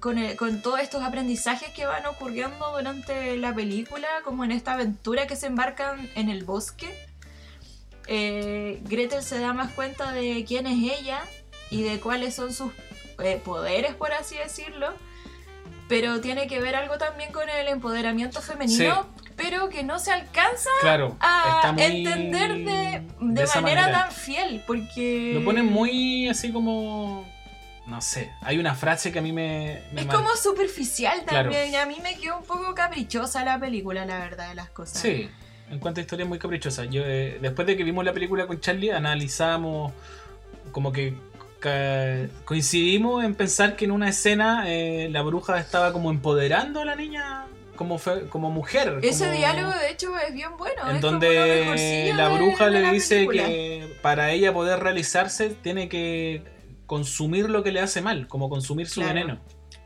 con, 0.00 0.18
el- 0.18 0.36
con 0.36 0.60
todos 0.60 0.80
estos 0.80 1.02
aprendizajes 1.02 1.70
que 1.70 1.86
van 1.86 2.04
ocurriendo 2.04 2.72
durante 2.76 3.36
la 3.38 3.54
película, 3.54 4.08
como 4.24 4.44
en 4.44 4.52
esta 4.52 4.74
aventura 4.74 5.26
que 5.26 5.36
se 5.36 5.46
embarcan 5.46 6.06
en 6.16 6.28
el 6.28 6.44
bosque. 6.44 6.88
Eh, 8.06 8.80
Gretel 8.84 9.22
se 9.22 9.38
da 9.38 9.52
más 9.52 9.72
cuenta 9.72 10.12
de 10.12 10.44
quién 10.46 10.66
es 10.66 10.98
ella 10.98 11.22
y 11.70 11.82
de 11.82 12.00
cuáles 12.00 12.34
son 12.34 12.52
sus 12.52 12.72
eh, 13.22 13.40
poderes, 13.44 13.94
por 13.94 14.12
así 14.12 14.36
decirlo. 14.36 14.92
Pero 15.88 16.20
tiene 16.20 16.46
que 16.46 16.60
ver 16.60 16.76
algo 16.76 16.98
también 16.98 17.32
con 17.32 17.48
el 17.48 17.66
empoderamiento 17.66 18.40
femenino, 18.40 19.08
pero 19.36 19.68
que 19.68 19.82
no 19.82 19.98
se 19.98 20.12
alcanza 20.12 20.70
Claro, 20.80 21.16
a 21.18 21.74
entender 21.76 22.58
de, 22.58 23.46
manera, 23.56 23.90
tan 23.90 24.12
fiel, 24.12 24.62
porque... 24.68 25.32
Lo 25.34 25.44
ponen 25.44 25.66
muy 25.66 26.28
así 26.28 26.52
como 26.52 27.26
no 27.90 28.00
sé, 28.00 28.32
hay 28.42 28.58
una 28.58 28.76
frase 28.76 29.10
que 29.10 29.18
a 29.18 29.22
mí 29.22 29.32
me, 29.32 29.82
me 29.92 30.02
Es 30.02 30.06
como 30.06 30.36
superficial 30.36 31.24
Claro. 31.26 31.50
también, 31.50 31.72
y 31.72 31.76
a 31.76 31.86
mí 31.86 31.96
me 32.00 32.16
quedó 32.16 32.38
un 32.38 32.44
poco 32.44 32.72
caprichosa 32.72 33.44
la 33.44 33.58
película, 33.58 34.04
la 34.06 34.18
verdad 34.20 34.50
de 34.50 34.54
las 34.54 34.70
cosas. 34.70 35.02
Sí, 35.02 35.28
en 35.70 35.78
cuanto 35.78 36.00
a 36.00 36.02
historia 36.02 36.26
muy 36.26 36.38
caprichosa. 36.38 36.84
Yo, 36.84 37.02
eh, 37.04 37.38
después 37.40 37.66
de 37.66 37.76
que 37.76 37.84
vimos 37.84 38.04
la 38.04 38.12
película 38.12 38.46
con 38.46 38.60
Charlie, 38.60 38.90
analizamos 38.90 39.92
como 40.72 40.92
que 40.92 41.14
coincidimos 42.44 43.22
en 43.24 43.34
pensar 43.34 43.76
que 43.76 43.84
en 43.84 43.90
una 43.92 44.08
escena 44.08 44.64
eh, 44.66 45.08
la 45.10 45.22
bruja 45.22 45.58
estaba 45.58 45.92
como 45.92 46.10
empoderando 46.10 46.80
a 46.80 46.84
la 46.84 46.96
niña 46.96 47.46
como, 47.76 47.98
fe- 47.98 48.26
como 48.28 48.50
mujer. 48.50 48.98
Ese 49.02 49.24
como- 49.26 49.36
diálogo 49.36 49.70
de 49.78 49.90
hecho 49.90 50.16
es 50.18 50.34
bien 50.34 50.50
bueno. 50.58 50.88
En 50.90 50.96
es 50.96 51.02
donde 51.02 52.12
la 52.16 52.28
bruja 52.30 52.66
de 52.70 52.80
le 52.80 52.90
dice 52.92 53.14
película. 53.26 53.44
que 53.46 53.96
para 54.02 54.30
ella 54.32 54.52
poder 54.52 54.80
realizarse 54.80 55.50
tiene 55.50 55.88
que 55.88 56.42
consumir 56.86 57.48
lo 57.48 57.62
que 57.62 57.72
le 57.72 57.80
hace 57.80 58.00
mal, 58.02 58.26
como 58.26 58.48
consumir 58.48 58.88
su 58.88 59.00
Claro. 59.00 59.14
veneno. 59.14 59.40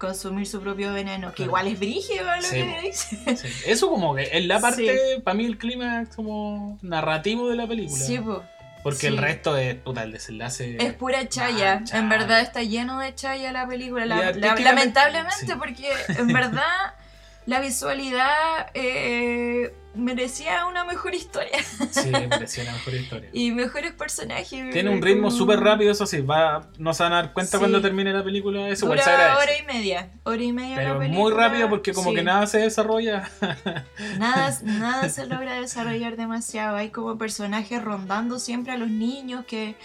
Consumir 0.06 0.46
su 0.46 0.60
propio 0.60 0.92
veneno, 0.92 1.28
que 1.30 1.36
Claro. 1.36 1.48
igual 1.50 1.66
es 1.68 1.78
brígido 1.78 2.24
lo 2.36 2.42
Sí, 2.42 2.54
que 2.56 2.80
dice. 2.82 3.36
Sí. 3.36 3.48
Eso 3.66 3.88
como 3.90 4.14
que 4.14 4.28
es 4.32 4.44
la 4.46 4.60
parte, 4.60 4.96
Sí. 5.16 5.20
para 5.22 5.34
mí 5.34 5.44
el 5.46 5.58
clima 5.58 6.04
como 6.14 6.78
narrativo 6.82 7.48
de 7.48 7.56
la 7.56 7.66
película. 7.66 8.04
Sí, 8.04 8.18
po. 8.18 8.42
Porque 8.82 9.06
el 9.06 9.16
resto 9.16 9.56
es 9.56 9.76
puta 9.76 10.02
el 10.02 10.12
desenlace. 10.12 10.76
Es 10.78 10.92
pura 10.92 11.26
chaya. 11.28 11.78
Ah, 11.80 11.84
chaya. 11.84 11.98
En 12.00 12.08
verdad 12.10 12.40
está 12.42 12.62
lleno 12.62 12.98
de 12.98 13.14
chaya 13.14 13.50
la 13.50 13.66
película. 13.66 14.04
La- 14.04 14.32
la- 14.32 14.54
lamentablemente, 14.56 15.56
porque 15.58 15.90
en 16.08 16.26
verdad 16.28 16.62
la 17.46 17.60
visualidad 17.60 18.68
eh, 18.74 19.74
merecía 19.94 20.66
una 20.66 20.84
mejor 20.84 21.14
historia 21.14 21.62
Sí, 21.90 22.10
me 22.10 22.26
pareció 22.28 22.64
la 22.64 22.72
mejor 22.72 22.94
historia. 22.94 23.30
y 23.32 23.52
mejores 23.52 23.92
personajes. 23.92 24.72
Tiene 24.72 24.90
un 24.90 25.00
ritmo 25.02 25.28
como- 25.28 25.36
súper 25.36 25.60
rápido, 25.60 25.92
eso 25.92 26.04
sí, 26.06 26.20
va, 26.20 26.68
no 26.78 26.92
se 26.94 27.02
van 27.04 27.12
a 27.12 27.16
dar 27.16 27.32
cuenta 27.32 27.52
Sí. 27.52 27.58
cuando 27.58 27.80
termine 27.80 28.12
la 28.12 28.24
película, 28.24 28.68
eso 28.68 28.86
igual 28.86 28.98
Dura 28.98 29.12
agradece. 29.12 29.42
hora 29.42 29.58
y 29.58 29.66
media. 29.72 30.10
Hora 30.24 30.42
y 30.42 30.52
media 30.52 30.76
la 30.76 30.82
Pero 30.82 30.98
película. 30.98 31.20
muy 31.20 31.32
rápido 31.32 31.68
porque 31.68 31.92
como 31.92 32.10
Sí. 32.10 32.16
que 32.16 32.22
nada 32.24 32.46
se 32.46 32.58
desarrolla. 32.58 33.30
Nada, 34.18 34.58
nada 34.64 35.08
se 35.08 35.26
logra 35.26 35.60
desarrollar 35.60 36.16
demasiado. 36.16 36.76
Hay 36.76 36.90
como 36.90 37.16
personajes 37.18 37.82
rondando 37.82 38.38
siempre 38.38 38.72
a 38.72 38.76
los 38.76 38.88
niños 38.90 39.44
que, 39.46 39.76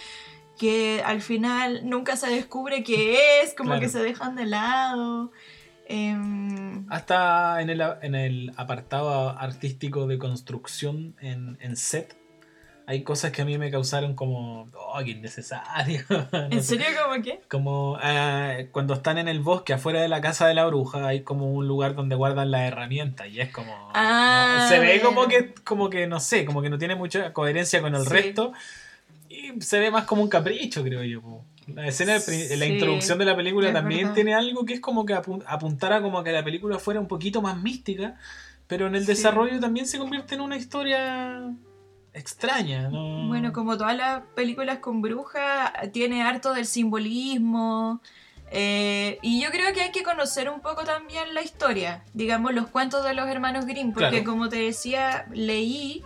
que 0.58 1.02
al 1.06 1.22
final 1.22 1.82
nunca 1.88 2.16
se 2.16 2.28
descubre 2.28 2.82
qué 2.84 3.42
es, 3.42 3.54
como 3.54 3.70
Claro. 3.70 3.80
que 3.82 3.88
se 3.88 4.02
dejan 4.02 4.34
de 4.34 4.46
lado. 4.46 5.30
Em, 5.90 6.86
Hasta 6.90 7.60
en 7.60 7.70
el, 7.70 7.82
en 8.02 8.14
el 8.14 8.52
apartado 8.56 9.30
artístico 9.38 10.06
de 10.06 10.18
construcción 10.18 11.14
en, 11.20 11.58
en 11.60 11.76
set, 11.76 12.16
hay 12.86 13.02
cosas 13.04 13.30
que 13.30 13.42
a 13.42 13.44
mí 13.44 13.56
me 13.58 13.70
causaron 13.70 14.14
como, 14.16 14.62
oh, 14.74 14.98
qué 15.04 15.10
innecesario. 15.12 16.02
No 16.32 16.38
¿En 16.50 16.62
serio 16.62 16.86
como 17.02 17.22
qué? 17.22 17.40
Como 17.48 17.98
eh, 18.02 18.68
cuando 18.72 18.94
están 18.94 19.18
en 19.18 19.28
el 19.28 19.40
bosque 19.40 19.72
afuera 19.74 20.00
de 20.00 20.08
la 20.08 20.20
casa 20.20 20.46
de 20.48 20.54
la 20.54 20.66
bruja, 20.66 21.06
hay 21.06 21.22
como 21.22 21.52
un 21.52 21.68
lugar 21.68 21.94
donde 21.94 22.16
guardan 22.16 22.50
las 22.50 22.62
herramientas 22.62 23.28
y 23.28 23.40
es 23.40 23.50
como... 23.52 23.72
Ah, 23.94 24.58
no, 24.62 24.68
se 24.68 24.80
ve 24.80 25.00
como 25.00 25.28
que, 25.28 25.54
como 25.64 25.88
que, 25.90 26.06
no 26.08 26.18
sé, 26.18 26.44
como 26.44 26.62
que 26.62 26.70
no 26.70 26.78
tiene 26.78 26.96
mucha 26.96 27.32
coherencia 27.32 27.80
con 27.80 27.94
el 27.94 28.02
Sí. 28.02 28.08
resto 28.10 28.52
y 29.28 29.60
se 29.60 29.78
ve 29.78 29.90
más 29.92 30.04
como 30.06 30.22
un 30.22 30.28
capricho, 30.28 30.82
creo 30.82 31.04
yo. 31.04 31.44
La 31.74 31.86
escena, 31.86 32.14
de 32.14 32.56
la 32.56 32.66
Sí, 32.66 32.72
introducción 32.72 33.18
de 33.18 33.24
la 33.24 33.36
película 33.36 33.68
es 33.68 33.74
también 33.74 34.00
verdad. 34.02 34.14
tiene 34.14 34.34
algo 34.34 34.64
que 34.64 34.74
es 34.74 34.80
como 34.80 35.04
que 35.06 35.14
apu- 35.14 35.42
apuntara 35.46 36.00
como 36.02 36.18
a 36.18 36.24
que 36.24 36.32
la 36.32 36.44
película 36.44 36.78
fuera 36.78 37.00
un 37.00 37.08
poquito 37.08 37.42
más 37.42 37.60
mística, 37.60 38.16
pero 38.66 38.86
en 38.86 38.94
el 38.94 39.02
Sí. 39.02 39.08
desarrollo 39.08 39.58
también 39.60 39.86
se 39.86 39.98
convierte 39.98 40.34
en 40.34 40.40
una 40.42 40.56
historia 40.56 41.42
extraña, 42.12 42.88
¿no? 42.88 43.28
Bueno, 43.28 43.52
como 43.52 43.76
todas 43.76 43.96
las 43.96 44.22
películas 44.34 44.78
con 44.78 45.00
brujas, 45.02 45.72
tiene 45.92 46.22
harto 46.22 46.52
del 46.54 46.66
simbolismo. 46.66 48.00
eh, 48.52 49.20
y 49.22 49.40
yo 49.40 49.50
creo 49.52 49.72
que 49.72 49.80
hay 49.80 49.92
que 49.92 50.02
conocer 50.02 50.50
un 50.50 50.60
poco 50.60 50.82
también 50.82 51.34
la 51.34 51.40
historia, 51.42 52.02
digamos, 52.14 52.52
los 52.52 52.66
cuentos 52.66 53.04
de 53.04 53.14
los 53.14 53.28
hermanos 53.28 53.64
Grimm, 53.64 53.92
porque 53.92 54.08
Claro. 54.08 54.24
como 54.24 54.48
te 54.48 54.56
decía, 54.56 55.28
leí 55.32 56.02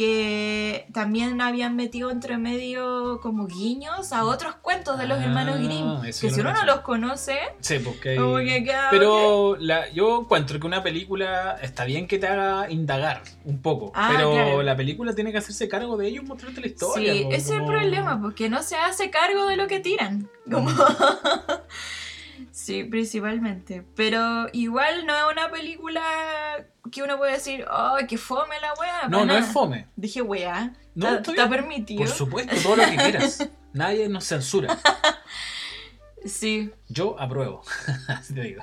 que 0.00 0.86
también 0.94 1.42
habían 1.42 1.76
metido 1.76 2.10
entre 2.10 2.38
medio 2.38 3.20
como 3.20 3.46
guiños 3.46 4.14
a 4.14 4.24
otros 4.24 4.54
cuentos 4.56 4.96
de 4.98 5.06
los 5.06 5.18
Ah, 5.18 5.24
hermanos 5.24 5.58
Grimm, 5.58 6.00
que 6.00 6.12
si 6.14 6.28
no 6.28 6.40
uno 6.50 6.52
no 6.54 6.64
los 6.64 6.80
conoce, 6.80 7.38
Sí, 7.60 7.80
porque... 7.80 8.16
como 8.16 8.38
que 8.38 8.64
queda... 8.64 8.88
Pero 8.90 9.56
la, 9.60 9.90
yo 9.90 10.22
encuentro 10.22 10.58
que 10.58 10.66
una 10.66 10.82
película 10.82 11.58
está 11.60 11.84
bien 11.84 12.08
que 12.08 12.18
te 12.18 12.26
haga 12.28 12.70
indagar 12.70 13.22
un 13.44 13.60
poco, 13.60 13.92
Ah, 13.94 14.08
pero 14.16 14.32
claro. 14.32 14.62
la 14.62 14.74
película 14.74 15.14
tiene 15.14 15.32
que 15.32 15.38
hacerse 15.38 15.68
cargo 15.68 15.98
de 15.98 16.08
ellos, 16.08 16.24
mostrarte 16.24 16.62
la 16.62 16.68
historia. 16.68 17.12
Sí, 17.12 17.24
po, 17.24 17.28
ese 17.32 17.36
es 17.36 17.50
el 17.60 17.66
problema, 17.66 18.18
porque 18.22 18.48
no 18.48 18.62
se 18.62 18.76
hace 18.76 19.10
cargo 19.10 19.44
de 19.44 19.56
lo 19.58 19.66
que 19.66 19.80
tiran. 19.80 20.30
Como... 20.50 20.70
Sí, 22.52 22.84
principalmente. 22.84 23.84
Pero 23.94 24.46
igual 24.52 25.06
no 25.06 25.14
es 25.14 25.24
una 25.32 25.50
película 25.50 26.00
que 26.90 27.02
uno 27.02 27.16
puede 27.18 27.32
decir, 27.32 27.64
oh, 27.70 27.96
que 28.08 28.18
fome 28.18 28.60
la 28.60 28.72
weá. 28.74 29.08
No, 29.08 29.24
no 29.24 29.36
es 29.36 29.46
fome. 29.46 29.86
Dije 29.96 30.22
weá. 30.22 30.72
No, 30.94 31.16
¿Está, 31.16 31.48
permitido? 31.48 32.00
Por 32.00 32.08
supuesto, 32.08 32.54
todo 32.62 32.76
lo 32.76 32.84
que 32.84 32.96
quieras. 32.96 33.48
Nadie 33.72 34.08
nos 34.08 34.24
censura. 34.24 34.78
Sí, 36.24 36.70
Yo 36.88 37.18
apruebo. 37.18 37.62
Así 38.08 38.34
te 38.34 38.42
digo. 38.42 38.62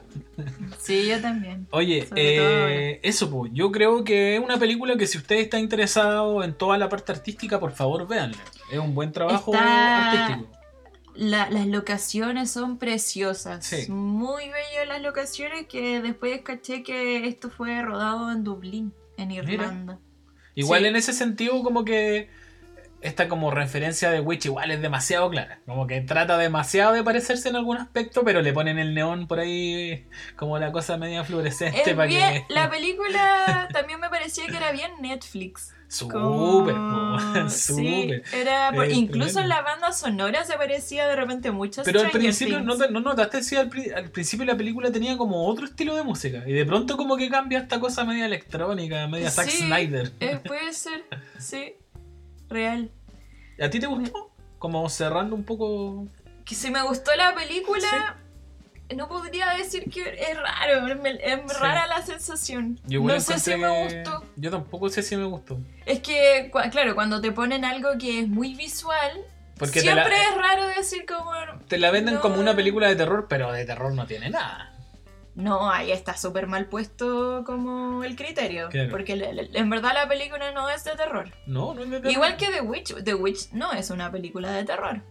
sí, 0.77 1.07
yo 1.07 1.19
también. 1.19 1.67
Oye, 1.71 2.07
eh, 2.15 2.99
eso, 3.01 3.31
pues. 3.31 3.51
Yo 3.51 3.71
creo 3.71 4.03
que 4.03 4.35
es 4.35 4.39
una 4.43 4.57
película 4.59 4.95
que 4.95 5.07
si 5.07 5.17
usted 5.17 5.37
está 5.37 5.57
interesado 5.57 6.43
en 6.43 6.53
toda 6.53 6.77
la 6.77 6.87
parte 6.87 7.11
artística, 7.13 7.59
por 7.59 7.71
favor, 7.71 8.07
véanla. 8.07 8.37
Es 8.71 8.77
un 8.77 8.93
buen 8.93 9.11
trabajo 9.11 9.53
Está- 9.53 10.11
artístico. 10.11 10.56
La- 11.17 11.49
las 11.49 11.65
locaciones 11.67 12.51
son 12.51 12.77
preciosas. 12.77 13.65
Sí. 13.65 13.91
Muy 13.91 14.43
bellas 14.45 14.87
las 14.87 15.01
locaciones 15.01 15.67
que 15.67 16.01
después 16.01 16.41
caché 16.43 16.83
que 16.83 17.27
esto 17.27 17.49
fue 17.49 17.81
rodado 17.81 18.31
en 18.31 18.43
Dublín, 18.43 18.93
en 19.17 19.31
Irlanda. 19.31 19.99
Igual 20.55 20.81
Sí. 20.81 20.87
en 20.87 20.95
ese 20.95 21.13
sentido, 21.13 21.61
como 21.63 21.83
que 21.85 22.29
esta 23.01 23.27
como 23.29 23.51
referencia 23.51 24.09
de 24.09 24.19
Witch 24.21 24.45
igual 24.45 24.71
es 24.71 24.81
demasiado 24.81 25.29
clara. 25.29 25.59
Como 25.67 25.85
que 25.85 26.01
trata 26.01 26.37
demasiado 26.37 26.93
de 26.93 27.03
parecerse 27.03 27.49
en 27.49 27.55
algún 27.55 27.77
aspecto, 27.77 28.23
pero 28.23 28.41
le 28.41 28.53
ponen 28.53 28.79
el 28.79 28.95
neón 28.95 29.27
por 29.27 29.39
ahí 29.39 30.05
como 30.35 30.57
la 30.57 30.71
cosa 30.71 30.97
media 30.97 31.23
fluorescente 31.23 31.93
para 31.95 32.07
que... 32.09 32.45
La 32.49 32.69
película 32.71 33.67
también 33.71 33.99
me 33.99 34.09
parecía 34.09 34.47
que 34.47 34.57
era 34.57 34.71
bien 34.71 34.91
Netflix. 34.99 35.73
Súper, 35.89 36.17
Como- 36.17 36.63
po, 36.65 36.69
Sí, 37.49 38.01
súper. 38.03 38.23
era 38.33 38.71
por- 38.73 38.91
incluso 38.91 39.39
en 39.39 39.47
la 39.47 39.61
banda 39.61 39.93
sonora 39.93 40.43
se 40.43 40.57
parecía 40.57 41.07
de 41.07 41.15
repente 41.15 41.49
mucho 41.51 41.79
a 41.81 41.83
Pero 41.85 42.01
al 42.01 42.11
principio, 42.11 42.57
Things. 42.57 42.77
¿no, 42.79 42.87
no 42.89 42.99
notaste 42.99 43.41
si 43.41 43.55
al, 43.55 43.69
pri- 43.69 43.91
al 43.91 44.09
principio 44.11 44.45
la 44.45 44.57
película 44.57 44.91
tenía 44.91 45.15
como 45.17 45.47
otro 45.47 45.65
estilo 45.65 45.95
de 45.95 46.03
música? 46.03 46.43
Y 46.45 46.51
de 46.51 46.65
pronto 46.65 46.97
como 46.97 47.15
que 47.15 47.29
cambia 47.29 47.59
esta 47.59 47.79
cosa 47.79 48.03
media 48.03 48.25
electrónica, 48.25 49.07
media 49.07 49.31
Zack 49.31 49.47
Sí. 49.49 49.57
Snyder. 49.65 50.11
Eh, 50.19 50.39
puede 50.45 50.73
ser, 50.73 51.05
sí, 51.39 51.75
real. 52.49 52.91
¿A 53.61 53.69
ti 53.69 53.79
te 53.79 53.87
gustó? 53.87 54.31
Como 54.59 54.87
cerrando 54.89 55.35
un 55.35 55.43
poco... 55.45 56.05
Que 56.43 56.53
si 56.55 56.69
me 56.69 56.81
gustó 56.83 57.11
la 57.15 57.33
película, 57.33 58.17
no 58.95 59.07
podría 59.07 59.49
decir 59.53 59.89
que 59.91 60.01
es 60.29 60.37
raro, 60.37 60.87
es, 60.87 60.97
Sí. 61.47 61.57
rara 61.59 61.87
la 61.87 62.01
sensación. 62.05 62.79
Yo 62.85 63.01
no 63.01 63.19
sé 63.19 63.39
si 63.39 63.55
me 63.55 63.83
gustó. 63.83 64.23
Yo 64.35 64.49
tampoco 64.51 64.89
sé 64.89 65.01
si 65.03 65.15
me 65.17 65.25
gustó. 65.25 65.59
Es 65.85 65.99
que, 65.99 66.51
claro, 66.71 66.95
cuando 66.95 67.19
te 67.21 67.31
ponen 67.31 67.65
algo 67.65 67.89
que 67.99 68.19
es 68.21 68.27
muy 68.27 68.55
visual, 68.55 69.11
Porque 69.57 69.81
siempre 69.81 70.09
la, 70.17 70.23
es 70.29 70.35
raro 70.35 70.67
decir 70.67 71.05
como... 71.05 71.31
te 71.67 71.77
la 71.77 71.91
venden 71.91 72.15
no. 72.15 72.21
como 72.21 72.39
una 72.39 72.55
película 72.55 72.87
de 72.87 72.95
terror, 72.95 73.27
pero 73.29 73.51
de 73.51 73.65
terror 73.65 73.93
no 73.93 74.05
tiene 74.05 74.29
nada. 74.29 74.73
No, 75.35 75.69
ahí 75.69 75.91
está 75.91 76.17
súper 76.17 76.47
mal 76.47 76.65
puesto 76.65 77.43
como 77.45 78.03
el 78.03 78.15
criterio. 78.15 78.69
Claro. 78.69 78.89
Porque 78.89 79.15
le- 79.15 79.33
le- 79.33 79.49
en 79.53 79.69
verdad 79.69 79.91
la 79.93 80.07
película 80.07 80.51
no 80.51 80.67
es 80.67 80.83
de 80.83 80.95
terror. 80.95 81.29
No, 81.45 81.75
no 81.75 81.83
es 81.83 81.89
de 81.91 81.97
terror. 81.97 82.11
Igual 82.11 82.37
que 82.37 82.47
The 82.47 82.61
Witch. 82.61 82.95
The 83.03 83.13
Witch 83.13 83.51
no 83.51 83.71
es 83.71 83.91
una 83.91 84.11
película 84.11 84.51
de 84.51 84.63
terror. 84.63 85.01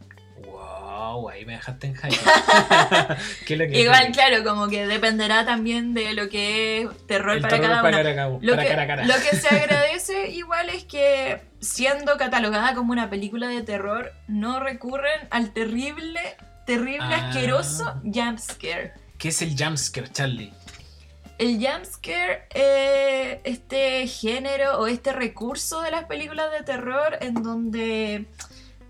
Wow, 0.96 1.28
ahí 1.28 1.44
me 1.44 1.52
dejaste 1.52 1.88
en 1.88 1.94
hype. 1.96 2.08
¿Qué 3.46 3.52
es 3.54 3.58
lo 3.60 3.66
que 3.66 3.80
Igual, 3.80 4.12
claro, 4.12 4.42
como 4.44 4.68
que 4.68 4.86
dependerá 4.86 5.44
también 5.44 5.92
de 5.92 6.14
lo 6.14 6.28
que 6.30 6.82
es 6.82 7.06
terror 7.06 7.40
para 7.42 7.56
terror 7.56 7.68
cada 7.70 7.82
para 7.82 7.96
uno. 7.98 8.04
cara 8.04 8.10
a 8.10 8.16
cabo, 8.16 8.38
Lo 8.40 8.56
para 8.56 8.62
que, 8.68 8.74
cara 8.74 9.04
lo 9.04 9.14
que 9.14 9.36
se 9.36 9.48
agradece 9.54 10.30
igual 10.30 10.70
es 10.70 10.84
que 10.84 11.42
siendo 11.60 12.16
catalogada 12.16 12.74
como 12.74 12.92
una 12.92 13.10
película 13.10 13.48
de 13.48 13.62
terror, 13.62 14.12
no 14.26 14.58
recurren 14.60 15.28
al 15.30 15.52
terrible, 15.52 16.20
terrible, 16.66 17.14
Ah. 17.14 17.28
asqueroso 17.28 18.00
jump 18.04 18.38
scare. 18.38 18.92
¿Qué 19.18 19.28
es 19.28 19.42
el 19.42 19.54
jumpscare, 19.56 20.10
Charlie? 20.12 20.52
El 21.38 21.58
jumpscare 21.64 22.46
es 22.54 23.38
este 23.44 24.06
género 24.06 24.78
o 24.78 24.86
este 24.86 25.12
recurso 25.12 25.82
de 25.82 25.90
las 25.90 26.04
películas 26.04 26.50
de 26.52 26.62
terror 26.64 27.18
en 27.20 27.34
donde 27.42 28.24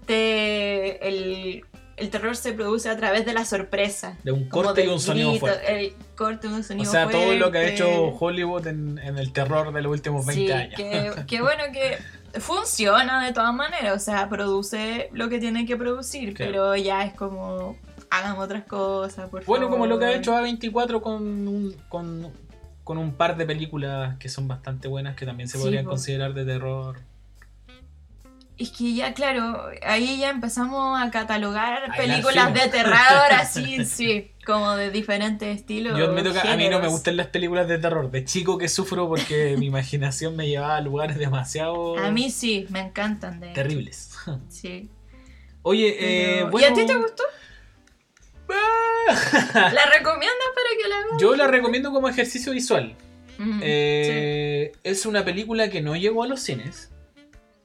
te, 0.06 1.06
el, 1.08 1.64
el 1.96 2.10
terror 2.10 2.36
se 2.36 2.52
produce 2.52 2.88
a 2.90 2.96
través 2.96 3.24
de 3.24 3.32
la 3.32 3.44
sorpresa. 3.44 4.16
De 4.22 4.32
un 4.32 4.48
corte 4.48 4.84
y 4.84 4.88
un 4.88 5.00
sonido 5.00 5.34
fuerte. 5.36 5.86
El 5.86 5.94
corte, 6.14 6.46
un 6.48 6.60
O 6.60 6.62
sonido 6.62 6.90
sea, 6.90 7.08
todo 7.08 7.34
lo 7.34 7.50
que 7.50 7.58
ha 7.58 7.62
fuerte. 7.62 7.74
hecho 7.74 8.08
Hollywood 8.18 8.66
en, 8.66 8.98
en 8.98 9.18
el 9.18 9.32
terror 9.32 9.72
de 9.72 9.82
los 9.82 9.92
últimos 9.92 10.26
20 10.26 10.46
Sí, 10.46 10.52
años. 10.52 10.74
que, 10.76 11.12
que 11.26 11.40
bueno 11.42 11.64
que 11.72 11.96
funciona 12.40 13.24
de 13.24 13.32
todas 13.32 13.54
maneras, 13.54 13.96
o 13.96 13.98
sea, 13.98 14.28
produce 14.28 15.08
lo 15.12 15.28
que 15.28 15.38
tiene 15.38 15.64
que 15.66 15.76
producir, 15.76 16.34
Claro. 16.34 16.52
pero 16.52 16.76
ya 16.76 17.04
es 17.04 17.14
como 17.14 17.76
hagamos 18.10 18.44
otras 18.44 18.64
cosas, 18.64 19.28
por 19.30 19.44
Bueno, 19.46 19.68
como 19.68 19.86
lo 19.86 19.98
que 19.98 20.04
ha 20.04 20.12
hecho 20.14 20.32
A24 20.34 21.00
con 21.00 21.22
un, 21.48 21.74
con, 21.88 22.30
con 22.84 22.98
un 22.98 23.14
par 23.14 23.36
de 23.36 23.46
películas 23.46 24.16
que 24.18 24.28
son 24.28 24.46
bastante 24.48 24.86
buenas, 24.86 25.16
que 25.16 25.26
también 25.26 25.48
se 25.48 25.58
podrían 25.58 25.84
po. 25.84 25.90
considerar 25.90 26.34
de 26.34 26.44
terror. 26.44 26.98
Es 28.58 28.70
que 28.70 28.94
ya, 28.94 29.12
claro, 29.12 29.68
ahí 29.82 30.18
ya 30.18 30.30
empezamos 30.30 30.98
a 30.98 31.10
catalogar 31.10 31.94
películas 31.94 32.54
la 32.54 32.62
de 32.64 32.68
terror 32.70 32.96
así, 33.32 33.84
sí, 33.84 34.30
como 34.46 34.74
de 34.76 34.90
diferentes 34.90 35.54
estilos. 35.54 35.98
Yo 35.98 36.06
admito 36.06 36.32
que 36.32 36.38
a 36.48 36.56
mí 36.56 36.66
no 36.70 36.80
me 36.80 36.88
gustan 36.88 37.18
las 37.18 37.26
películas 37.26 37.68
de 37.68 37.76
terror. 37.78 38.10
De 38.10 38.24
chico 38.24 38.56
que 38.56 38.68
sufro 38.68 39.08
porque 39.08 39.56
mi 39.58 39.66
imaginación 39.66 40.36
me 40.36 40.48
llevaba 40.48 40.76
a 40.76 40.80
lugares 40.80 41.18
demasiado 41.18 41.98
A 41.98 42.10
mí 42.10 42.30
sí, 42.30 42.66
me 42.70 42.80
encantan 42.80 43.40
de 43.40 43.48
terribles. 43.48 44.12
Sí. 44.48 44.88
Oye, 45.60 45.96
eh, 46.40 46.44
bueno, 46.44 46.66
¿Y 46.66 46.70
a 46.70 46.74
ti 46.74 46.86
te 46.86 46.94
gustó? 46.94 47.24
¿La 48.48 49.86
recomiendas 49.86 50.48
para 50.54 50.82
que 50.82 50.88
la 50.88 50.96
veas? 50.96 51.20
Yo 51.20 51.36
la 51.36 51.46
recomiendo 51.46 51.92
como 51.92 52.08
ejercicio 52.08 52.52
visual. 52.52 52.96
Mm, 53.38 53.60
Eh, 53.62 54.72
Es 54.82 55.04
una 55.04 55.24
película 55.24 55.68
que 55.68 55.82
no 55.82 55.94
llegó 55.96 56.22
a 56.22 56.26
los 56.26 56.40
cines. 56.40 56.90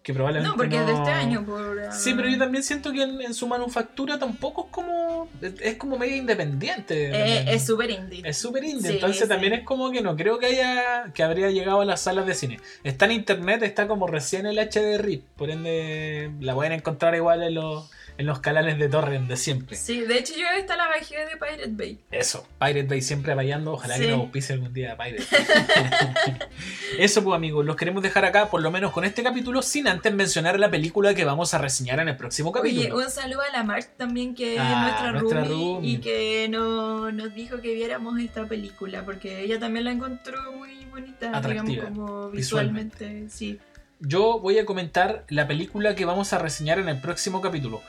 Que 0.03 0.13
probablemente 0.15 0.49
No, 0.49 0.57
porque 0.57 0.77
es 0.77 0.85
de 0.87 0.93
no- 0.93 0.97
este 0.99 1.11
año. 1.11 1.45
Por, 1.45 1.79
Sí, 1.93 2.13
pero 2.15 2.27
yo 2.27 2.37
también 2.39 2.63
siento 2.63 2.91
que 2.91 3.03
en, 3.03 3.21
en 3.21 3.33
su 3.35 3.47
manufactura 3.47 4.17
tampoco 4.17 4.65
es 4.65 4.71
como. 4.71 5.29
Es 5.61 5.75
como 5.75 5.97
medio 5.99 6.15
independiente. 6.15 7.11
Eh, 7.13 7.45
es 7.53 7.65
súper 7.67 7.91
indie. 7.91 8.23
Es 8.25 8.37
súper 8.39 8.63
indie, 8.63 8.87
Sí, 8.87 8.93
entonces 8.95 9.23
sí. 9.23 9.27
también 9.27 9.53
es 9.53 9.63
como 9.63 9.91
que 9.91 10.01
no 10.01 10.15
creo 10.15 10.39
que 10.39 10.47
haya 10.47 11.11
que 11.13 11.21
habría 11.21 11.51
llegado 11.51 11.81
a 11.81 11.85
las 11.85 12.01
salas 12.01 12.25
de 12.25 12.33
cine. 12.33 12.59
Está 12.83 13.05
en 13.05 13.11
internet, 13.11 13.61
está 13.61 13.87
como 13.87 14.07
recién 14.07 14.47
el 14.47 14.57
HD 14.57 14.97
RIP, 14.97 15.23
por 15.35 15.51
ende 15.51 16.31
la 16.39 16.55
pueden 16.55 16.71
encontrar 16.73 17.13
igual 17.15 17.43
en 17.43 17.53
los, 17.55 17.91
en 18.17 18.25
los 18.25 18.39
canales 18.39 18.79
de 18.79 18.89
torrent 18.89 19.27
de 19.27 19.37
siempre. 19.37 19.75
Sí, 19.75 19.99
de 20.01 20.17
hecho 20.17 20.33
yo 20.35 20.45
esta 20.57 20.77
la 20.77 20.87
bajé 20.87 21.17
de 21.25 21.37
Pirate 21.37 21.69
Bay. 21.71 21.99
Eso, 22.11 22.47
Pirate 22.59 22.83
Bay 22.83 23.01
siempre 23.01 23.33
apoyando, 23.33 23.73
ojalá 23.73 23.95
Sí. 23.97 24.01
que 24.03 24.07
nos 24.11 24.19
auspice 24.21 24.53
algún 24.53 24.73
día 24.73 24.97
Pirate. 24.97 25.23
Eso 26.97 27.23
pues 27.23 27.35
amigos, 27.35 27.65
los 27.65 27.75
queremos 27.75 28.01
dejar 28.03 28.25
acá 28.25 28.49
por 28.49 28.61
lo 28.61 28.71
menos 28.71 28.91
con 28.91 29.05
este 29.05 29.23
capítulo 29.23 29.61
sin 29.61 29.87
antes 29.91 30.13
mencionar 30.13 30.59
la 30.59 30.71
película 30.71 31.13
que 31.13 31.23
vamos 31.25 31.53
a 31.53 31.57
reseñar 31.57 31.99
en 31.99 32.07
el 32.09 32.17
próximo 32.17 32.51
capítulo. 32.51 32.95
Oye, 32.95 33.05
un 33.05 33.11
saludo 33.11 33.41
a 33.41 33.55
la 33.55 33.63
March 33.63 33.89
también, 33.97 34.33
que 34.35 34.57
Ah, 34.59 34.63
es 34.71 34.81
nuestra, 34.81 35.11
nuestra 35.11 35.43
roomie, 35.45 35.73
roomie. 35.73 35.89
y 35.91 35.97
que 35.99 36.47
no, 36.49 37.11
nos 37.11 37.33
dijo 37.35 37.61
que 37.61 37.73
viéramos 37.75 38.19
esta 38.19 38.45
película, 38.45 39.05
porque 39.05 39.41
ella 39.43 39.59
también 39.59 39.85
la 39.85 39.91
encontró 39.91 40.51
muy 40.53 40.85
bonita, 40.85 41.29
Atractiva, 41.37 41.63
digamos, 41.63 42.09
como 42.09 42.29
visualmente. 42.31 43.05
visualmente. 43.05 43.29
Sí. 43.35 43.59
Yo 43.99 44.39
voy 44.39 44.57
a 44.57 44.65
comentar 44.65 45.25
la 45.29 45.47
película 45.47 45.93
que 45.95 46.05
vamos 46.05 46.33
a 46.33 46.39
reseñar 46.39 46.79
en 46.79 46.89
el 46.89 46.97
próximo 46.99 47.39
capítulo. 47.41 47.81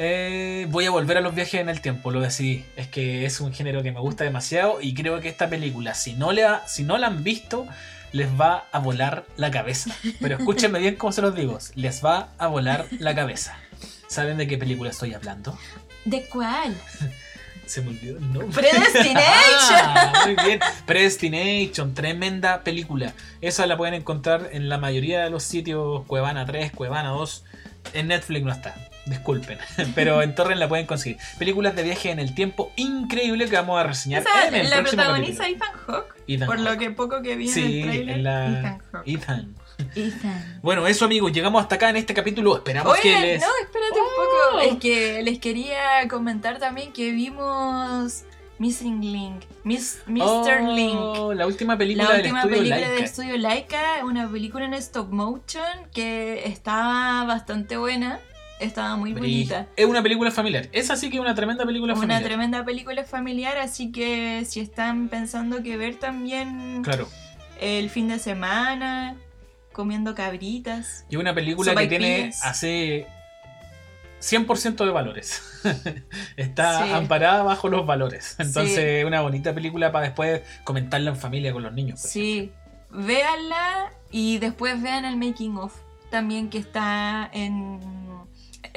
Eh, 0.00 0.66
voy 0.70 0.84
a 0.86 0.90
volver 0.90 1.16
a 1.18 1.20
los 1.20 1.34
viajes 1.34 1.60
en 1.60 1.68
el 1.68 1.80
tiempo, 1.80 2.10
lo 2.12 2.20
decidí. 2.20 2.64
Es 2.76 2.86
que 2.88 3.26
es 3.26 3.40
un 3.40 3.52
género 3.52 3.82
que 3.82 3.90
me 3.92 4.00
gusta 4.00 4.22
demasiado 4.24 4.80
y 4.80 4.94
creo 4.94 5.20
que 5.20 5.28
esta 5.28 5.50
película, 5.50 5.92
si 5.94 6.14
no, 6.14 6.30
le 6.32 6.44
ha- 6.44 6.66
si 6.68 6.84
no 6.84 6.98
la 6.98 7.08
han 7.08 7.24
visto, 7.24 7.66
les 8.12 8.28
va 8.28 8.66
a 8.72 8.78
volar 8.78 9.24
la 9.36 9.50
cabeza. 9.50 9.94
Pero 10.20 10.36
escúchenme 10.36 10.78
bien 10.78 10.96
cómo 10.96 11.12
se 11.12 11.22
los 11.22 11.34
digo, 11.34 11.58
les 11.74 12.04
va 12.04 12.30
a 12.38 12.46
volar 12.46 12.86
la 12.98 13.14
cabeza. 13.14 13.56
¿Saben 14.06 14.38
de 14.38 14.46
qué 14.46 14.56
película 14.58 14.90
estoy 14.90 15.14
hablando? 15.14 15.58
¿De 16.04 16.26
cuál? 16.28 16.74
Se 17.66 17.82
me 17.82 17.90
olvidó 17.90 18.16
el 18.16 18.32
nombre. 18.32 18.48
Predestination. 18.70 19.18
Ah, 19.70 20.22
muy 20.24 20.36
bien. 20.42 20.60
Predestination, 20.86 21.92
tremenda 21.92 22.64
película. 22.64 23.12
Esa 23.42 23.66
la 23.66 23.76
pueden 23.76 23.92
encontrar 23.92 24.48
en 24.52 24.70
la 24.70 24.78
mayoría 24.78 25.22
de 25.22 25.28
los 25.28 25.42
sitios, 25.42 26.06
Cuevana 26.06 26.46
3, 26.46 26.72
Cuevana 26.72 27.10
2. 27.10 27.44
En 27.92 28.08
Netflix 28.08 28.44
no 28.44 28.52
está, 28.52 28.74
disculpen. 29.08 29.58
Pero 29.94 30.22
en 30.22 30.34
Torrent 30.34 30.58
la 30.60 30.68
pueden 30.68 30.86
conseguir. 30.86 31.18
Películas 31.38 31.74
de 31.76 31.82
viaje 31.82 32.10
en 32.10 32.18
el 32.18 32.34
tiempo 32.34 32.72
increíble 32.76 33.48
que 33.48 33.56
vamos 33.56 33.78
a 33.80 33.84
reseñar 33.84 34.24
en 34.48 34.54
el 34.54 34.70
la 34.70 34.76
próximo 34.76 35.02
protagoniza 35.02 35.44
capítulo. 35.44 35.66
Ethan 35.66 35.80
Hawke, 35.86 36.14
Ethan 36.26 36.46
por 36.46 36.60
lo 36.60 36.76
que 36.78 36.90
poco 36.90 37.22
que 37.22 37.36
vi 37.36 37.48
en 37.48 37.54
Sí, 37.54 37.80
el 37.80 37.86
trailer. 37.88 38.16
en 38.16 38.24
la... 38.24 38.46
Ethan 38.58 38.78
Hawke. 38.92 39.08
Ethan. 39.08 39.54
Ethan. 39.94 40.58
Bueno, 40.62 40.86
eso 40.86 41.04
amigos, 41.04 41.32
llegamos 41.32 41.62
hasta 41.62 41.76
acá 41.76 41.90
en 41.90 41.96
este 41.96 42.12
capítulo. 42.14 42.56
Esperamos 42.56 42.92
Oye, 42.92 43.02
que 43.02 43.20
les... 43.20 43.40
no, 43.40 43.46
espérate 43.62 44.00
un 44.00 44.06
Oh. 44.06 44.50
poco. 44.52 44.60
Es 44.60 44.76
que 44.80 45.22
les 45.22 45.38
quería 45.38 46.08
comentar 46.08 46.58
también 46.58 46.92
que 46.92 47.12
vimos 47.12 48.24
Missing 48.58 49.00
Link. 49.00 49.44
Miss, 49.62 50.00
Mr. 50.06 50.62
Link. 50.74 50.96
Oh, 50.98 51.32
La 51.32 51.46
última 51.46 51.76
película 51.78 52.08
La 52.08 52.16
del 52.16 52.26
estudio 52.26 52.42
película 52.56 52.76
Laika. 52.76 52.90
del 52.94 53.04
estudio 53.04 53.36
Laika, 53.36 53.82
una 54.04 54.28
película 54.28 54.64
en 54.64 54.74
stop 54.74 55.10
motion 55.12 55.62
que 55.94 56.42
está 56.46 57.24
bastante 57.28 57.76
buena. 57.76 58.18
Estaba 58.60 58.96
muy 58.96 59.12
bonita. 59.14 59.66
Es 59.76 59.86
una 59.86 60.02
película 60.02 60.30
familiar. 60.30 60.68
Esa 60.72 60.96
sí 60.96 61.10
que 61.10 61.16
es 61.16 61.20
una 61.20 61.34
tremenda 61.34 61.64
película 61.64 61.92
Una 61.94 62.00
familiar. 62.02 62.22
tremenda 62.24 62.64
película 62.64 63.04
familiar, 63.04 63.58
así 63.58 63.92
que 63.92 64.44
si 64.46 64.60
están 64.60 65.08
pensando 65.08 65.62
que 65.62 65.76
ver 65.76 65.96
también 65.96 66.82
Claro. 66.82 67.08
el 67.60 67.88
fin 67.90 68.08
de 68.08 68.18
semana, 68.18 69.16
comiendo 69.72 70.14
cabritas. 70.14 71.04
Y 71.08 71.16
una 71.16 71.34
película 71.34 71.74
que 71.74 71.86
tiene 71.86 72.32
hace 72.42 73.06
100% 74.20 74.84
de 74.84 74.90
valores. 74.90 75.42
Está 76.36 76.84
Sí. 76.84 76.92
amparada 76.92 77.42
bajo 77.44 77.68
los 77.68 77.86
valores. 77.86 78.34
Entonces, 78.38 78.74
Sí. 78.74 78.80
es 78.80 79.04
una 79.04 79.20
bonita 79.20 79.54
película 79.54 79.92
para 79.92 80.06
después 80.06 80.42
comentarla 80.64 81.10
en 81.10 81.16
familia 81.16 81.52
con 81.52 81.62
los 81.62 81.72
niños. 81.72 82.00
Sí, 82.00 82.50
véanla 82.90 83.92
y 84.10 84.38
después 84.38 84.82
vean 84.82 85.04
el 85.04 85.16
making 85.16 85.56
of 85.58 85.72
también 86.10 86.48
que 86.48 86.58
está 86.58 87.28
en 87.32 87.78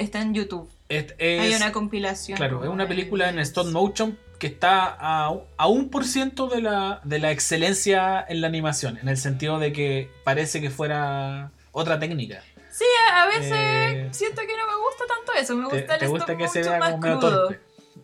está 0.02 0.20
en 0.20 0.34
YouTube. 0.34 0.68
Es- 0.88 1.14
Hay 1.20 1.54
una 1.54 1.72
compilación. 1.72 2.36
claro, 2.36 2.62
es 2.64 2.70
una 2.70 2.86
película 2.86 3.28
en 3.28 3.38
stop 3.38 3.68
motion 3.68 4.18
que 4.38 4.46
está 4.48 4.96
a, 4.98 5.32
a 5.56 5.66
un 5.68 5.88
por 5.88 6.04
ciento 6.04 6.48
de 6.48 6.60
la, 6.62 7.00
de 7.04 7.18
la 7.20 7.30
excelencia 7.30 8.24
en 8.28 8.40
la 8.40 8.48
animación, 8.48 8.98
en 8.98 9.08
el 9.08 9.16
sentido 9.16 9.58
de 9.58 9.72
que 9.72 10.10
parece 10.24 10.60
que 10.60 10.68
fuera 10.70 11.52
otra 11.70 11.98
técnica. 11.98 12.42
Sí, 12.70 12.84
a 13.12 13.26
veces 13.26 13.52
Eh, 13.54 14.08
siento 14.12 14.40
que 14.42 14.56
no 14.56 14.66
me 14.66 14.76
gusta 14.84 15.04
tanto 15.06 15.32
eso, 15.40 15.54
me 15.56 15.68
¿Te, 15.68 15.76
gusta 15.76 15.98
te 15.98 16.04
el 16.06 16.10
gusta 16.10 16.32
stop 16.32 16.38
que 16.38 16.48
se 16.48 16.62
vea 16.68 16.78
más 16.78 16.90
como 16.92 17.02
crudo. 17.02 17.20
torpe? 17.48 17.60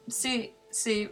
Sí, 0.06 0.52
sí. 0.70 1.10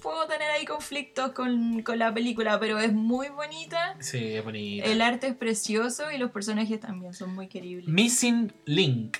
Puedo 0.00 0.26
tener 0.28 0.48
ahí 0.52 0.64
conflictos 0.64 1.32
con, 1.32 1.82
con 1.82 1.98
la 1.98 2.14
película, 2.14 2.60
pero 2.60 2.78
es 2.78 2.92
muy 2.92 3.28
bonita. 3.30 3.96
Sí, 3.98 4.34
es 4.36 4.44
bonita. 4.44 4.86
El 4.86 5.00
arte 5.02 5.26
es 5.26 5.34
precioso 5.34 6.10
y 6.12 6.18
los 6.18 6.30
personajes 6.30 6.78
también 6.78 7.14
son 7.14 7.34
muy 7.34 7.48
queribles. 7.48 7.88
Missing 7.88 8.52
Link. 8.64 9.16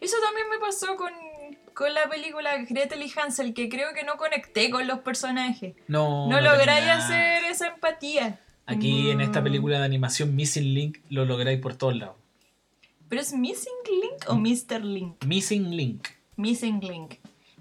Eso 0.00 0.16
también 0.24 0.48
me 0.50 0.58
pasó 0.58 0.96
con, 0.96 1.12
con 1.74 1.92
la 1.94 2.08
película 2.08 2.56
Gretel 2.68 3.02
y 3.02 3.12
Hansel, 3.18 3.54
que 3.54 3.68
creo 3.68 3.92
que 3.94 4.04
no 4.04 4.16
conecté 4.16 4.70
con 4.70 4.86
los 4.86 5.00
personajes. 5.00 5.74
No, 5.88 6.28
No, 6.28 6.36
no 6.36 6.40
lográis 6.40 6.86
hacer 6.88 7.44
esa 7.44 7.68
empatía. 7.68 8.40
Aquí 8.66 9.10
en 9.10 9.20
esta 9.22 9.40
Mm. 9.40 9.44
película 9.44 9.78
de 9.78 9.84
animación 9.86 10.36
Missing 10.36 10.74
Link 10.74 10.98
lo 11.08 11.24
lográis 11.24 11.60
por 11.60 11.74
todos 11.74 11.96
lados. 11.96 12.16
¿Pero 13.08 13.22
es 13.22 13.32
Missing 13.32 13.72
Link 14.02 14.28
o 14.28 14.34
Mm. 14.34 14.42
Mr. 14.42 14.84
Link? 14.84 15.24
Missing 15.24 15.70
Link, 15.76 16.08
Missing 16.36 16.80
Link. 16.80 17.14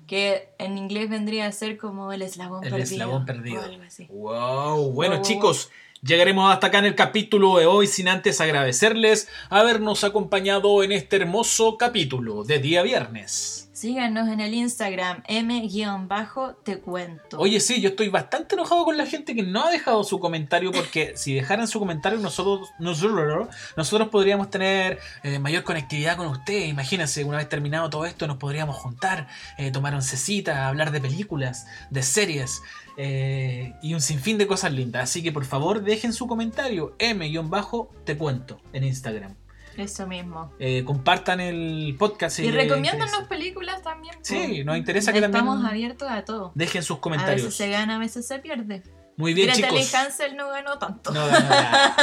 Que 0.05 0.49
en 0.57 0.77
inglés 0.77 1.09
vendría 1.09 1.47
a 1.47 1.51
ser 1.51 1.77
como 1.77 2.11
el 2.13 2.21
eslabón 2.21 2.63
el 2.63 2.69
perdido. 2.71 2.83
eslabón 2.93 3.25
perdido. 3.25 3.61
o 3.61 3.63
algo 3.65 3.83
así. 3.83 4.05
Wow, 4.09 4.91
bueno 4.91 5.15
Wow, 5.15 5.17
wow, 5.17 5.21
chicos, 5.21 5.69
llegaremos 6.01 6.51
hasta 6.51 6.67
acá 6.67 6.79
en 6.79 6.85
el 6.85 6.95
capítulo 6.95 7.57
de 7.57 7.65
hoy 7.65 7.87
sin 7.87 8.07
antes 8.07 8.41
agradecerles 8.41 9.27
habernos 9.49 10.03
acompañado 10.03 10.83
en 10.83 10.91
este 10.91 11.17
hermoso 11.17 11.77
capítulo 11.77 12.43
de 12.43 12.59
día 12.59 12.81
viernes. 12.83 13.67
Síganos 13.77 14.27
en 14.29 14.39
el 14.39 14.55
Instagram, 14.55 15.21
m-te 15.27 16.79
cuento. 16.79 17.37
Oye, 17.37 17.59
sí, 17.59 17.79
yo 17.79 17.89
estoy 17.89 18.09
bastante 18.09 18.55
enojado 18.55 18.83
con 18.85 18.97
la 18.97 19.05
gente 19.05 19.35
que 19.35 19.43
no 19.43 19.63
ha 19.63 19.69
dejado 19.69 20.03
su 20.03 20.19
comentario 20.19 20.71
porque 20.71 21.13
si 21.15 21.35
dejaran 21.35 21.67
su 21.67 21.77
comentario 21.77 22.17
nosotros 22.17 22.69
nosotros, 22.79 23.49
nosotros 23.75 24.09
podríamos 24.09 24.49
tener 24.49 24.97
eh, 25.21 25.37
mayor 25.37 25.61
conectividad 25.61 26.17
con 26.17 26.25
ustedes. 26.25 26.67
Imagínense, 26.69 27.23
una 27.23 27.37
vez 27.37 27.49
terminado 27.49 27.87
todo 27.91 28.07
esto 28.07 28.25
nos 28.25 28.37
podríamos 28.37 28.75
juntar, 28.75 29.27
eh, 29.59 29.69
tomar 29.69 29.93
oncecita, 29.93 30.67
hablar 30.67 30.89
de 30.89 30.99
películas, 30.99 31.67
de 31.91 32.01
series 32.01 32.63
eh, 32.97 33.73
y 33.81 33.93
un 33.93 34.01
sinfín 34.01 34.37
de 34.37 34.47
cosas 34.47 34.73
lindas. 34.73 35.03
Así 35.03 35.23
que 35.23 35.31
por 35.31 35.45
favor 35.45 35.81
dejen 35.83 36.11
su 36.13 36.27
comentario 36.27 36.95
m-te 36.99 38.17
cuento 38.17 38.59
en 38.73 38.83
Instagram. 38.83 39.35
Eso 39.77 40.07
mismo. 40.07 40.51
Eh, 40.57 40.83
compartan 40.83 41.39
el 41.39 41.95
podcast. 41.99 42.39
y 42.39 42.43
les 42.51 42.55
recomiéndanos 42.55 43.27
películas 43.29 43.83
también. 43.83 44.15
Sí, 44.23 44.57
po. 44.59 44.65
nos 44.65 44.77
interesa 44.77 45.13
que 45.13 45.19
Estamos 45.19 45.55
también 45.61 45.71
abiertos 45.71 46.09
a 46.09 46.25
todo. 46.25 46.51
dejen 46.55 46.81
sus 46.81 46.97
A 46.97 47.01
comentarios. 47.01 47.43
veces 47.45 47.55
se 47.55 47.69
gana, 47.69 47.97
a 47.97 47.99
veces 47.99 48.27
se 48.27 48.39
pierde. 48.39 48.81
Muy 49.17 49.33
bien, 49.33 49.47
Gretel 49.47 49.71
chicos. 49.71 49.93
y 49.93 49.95
Hansel 49.95 50.37
no 50.37 50.49
ganó 50.49 50.77
tanto. 50.77 51.11
No 51.11 51.25
ganó 51.27 51.49
nada. 51.49 51.95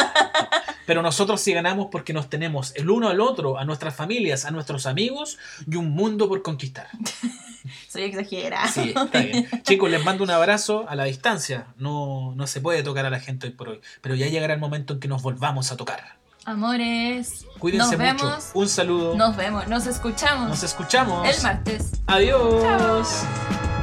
Pero 0.87 1.01
nosotros 1.01 1.41
sí 1.41 1.53
ganamos 1.55 1.89
porque 1.91 2.13
nos 2.13 2.29
tenemos 2.29 2.75
el 2.77 2.91
uno 2.91 3.09
al 3.09 3.21
otro, 3.21 3.57
a 3.59 3.65
nuestras 3.65 3.95
familias, 3.95 4.45
a 4.45 4.51
nuestros 4.51 4.85
amigos 4.87 5.39
y 5.67 5.77
un 5.77 5.91
mundo 5.91 6.29
por 6.29 6.43
conquistar. 6.43 6.89
Soy 7.89 8.03
exagerada. 8.03 8.69
Sí, 8.69 8.93
está 8.95 9.21
bien. 9.21 9.49
Chicos, 9.63 9.91
les 9.91 10.05
mando 10.05 10.23
un 10.25 10.31
abrazo 10.31 10.85
a 10.89 10.95
la 10.97 11.05
distancia. 11.05 11.69
No, 11.79 12.35
no 12.37 12.47
se 12.47 12.61
puede 12.61 12.83
tocar 12.83 13.07
a 13.07 13.11
la 13.11 13.21
gente 13.21 13.47
hoy 13.47 13.53
por 13.55 13.69
hoy. 13.71 13.81
Pero 14.03 14.15
ya 14.15 14.27
llegará 14.27 14.53
el 14.53 14.61
momento 14.61 14.95
en 14.95 15.01
que 15.01 15.09
nos 15.09 15.23
volvamos 15.23 15.73
a 15.73 15.77
tocar. 15.77 16.19
Amores. 16.45 17.47
Cuídense 17.59 17.97
nos 17.97 18.13
mucho. 18.13 18.27
vemos. 18.27 18.51
Un 18.53 18.69
saludo. 18.69 19.15
Nos 19.17 19.35
vemos. 19.37 19.67
Nos 19.69 19.87
escuchamos. 19.87 20.49
Nos 20.49 20.63
escuchamos. 20.63 21.27
el 21.27 21.43
martes. 21.43 21.93
Adiós. 22.07 22.63
Chao. 22.63 23.74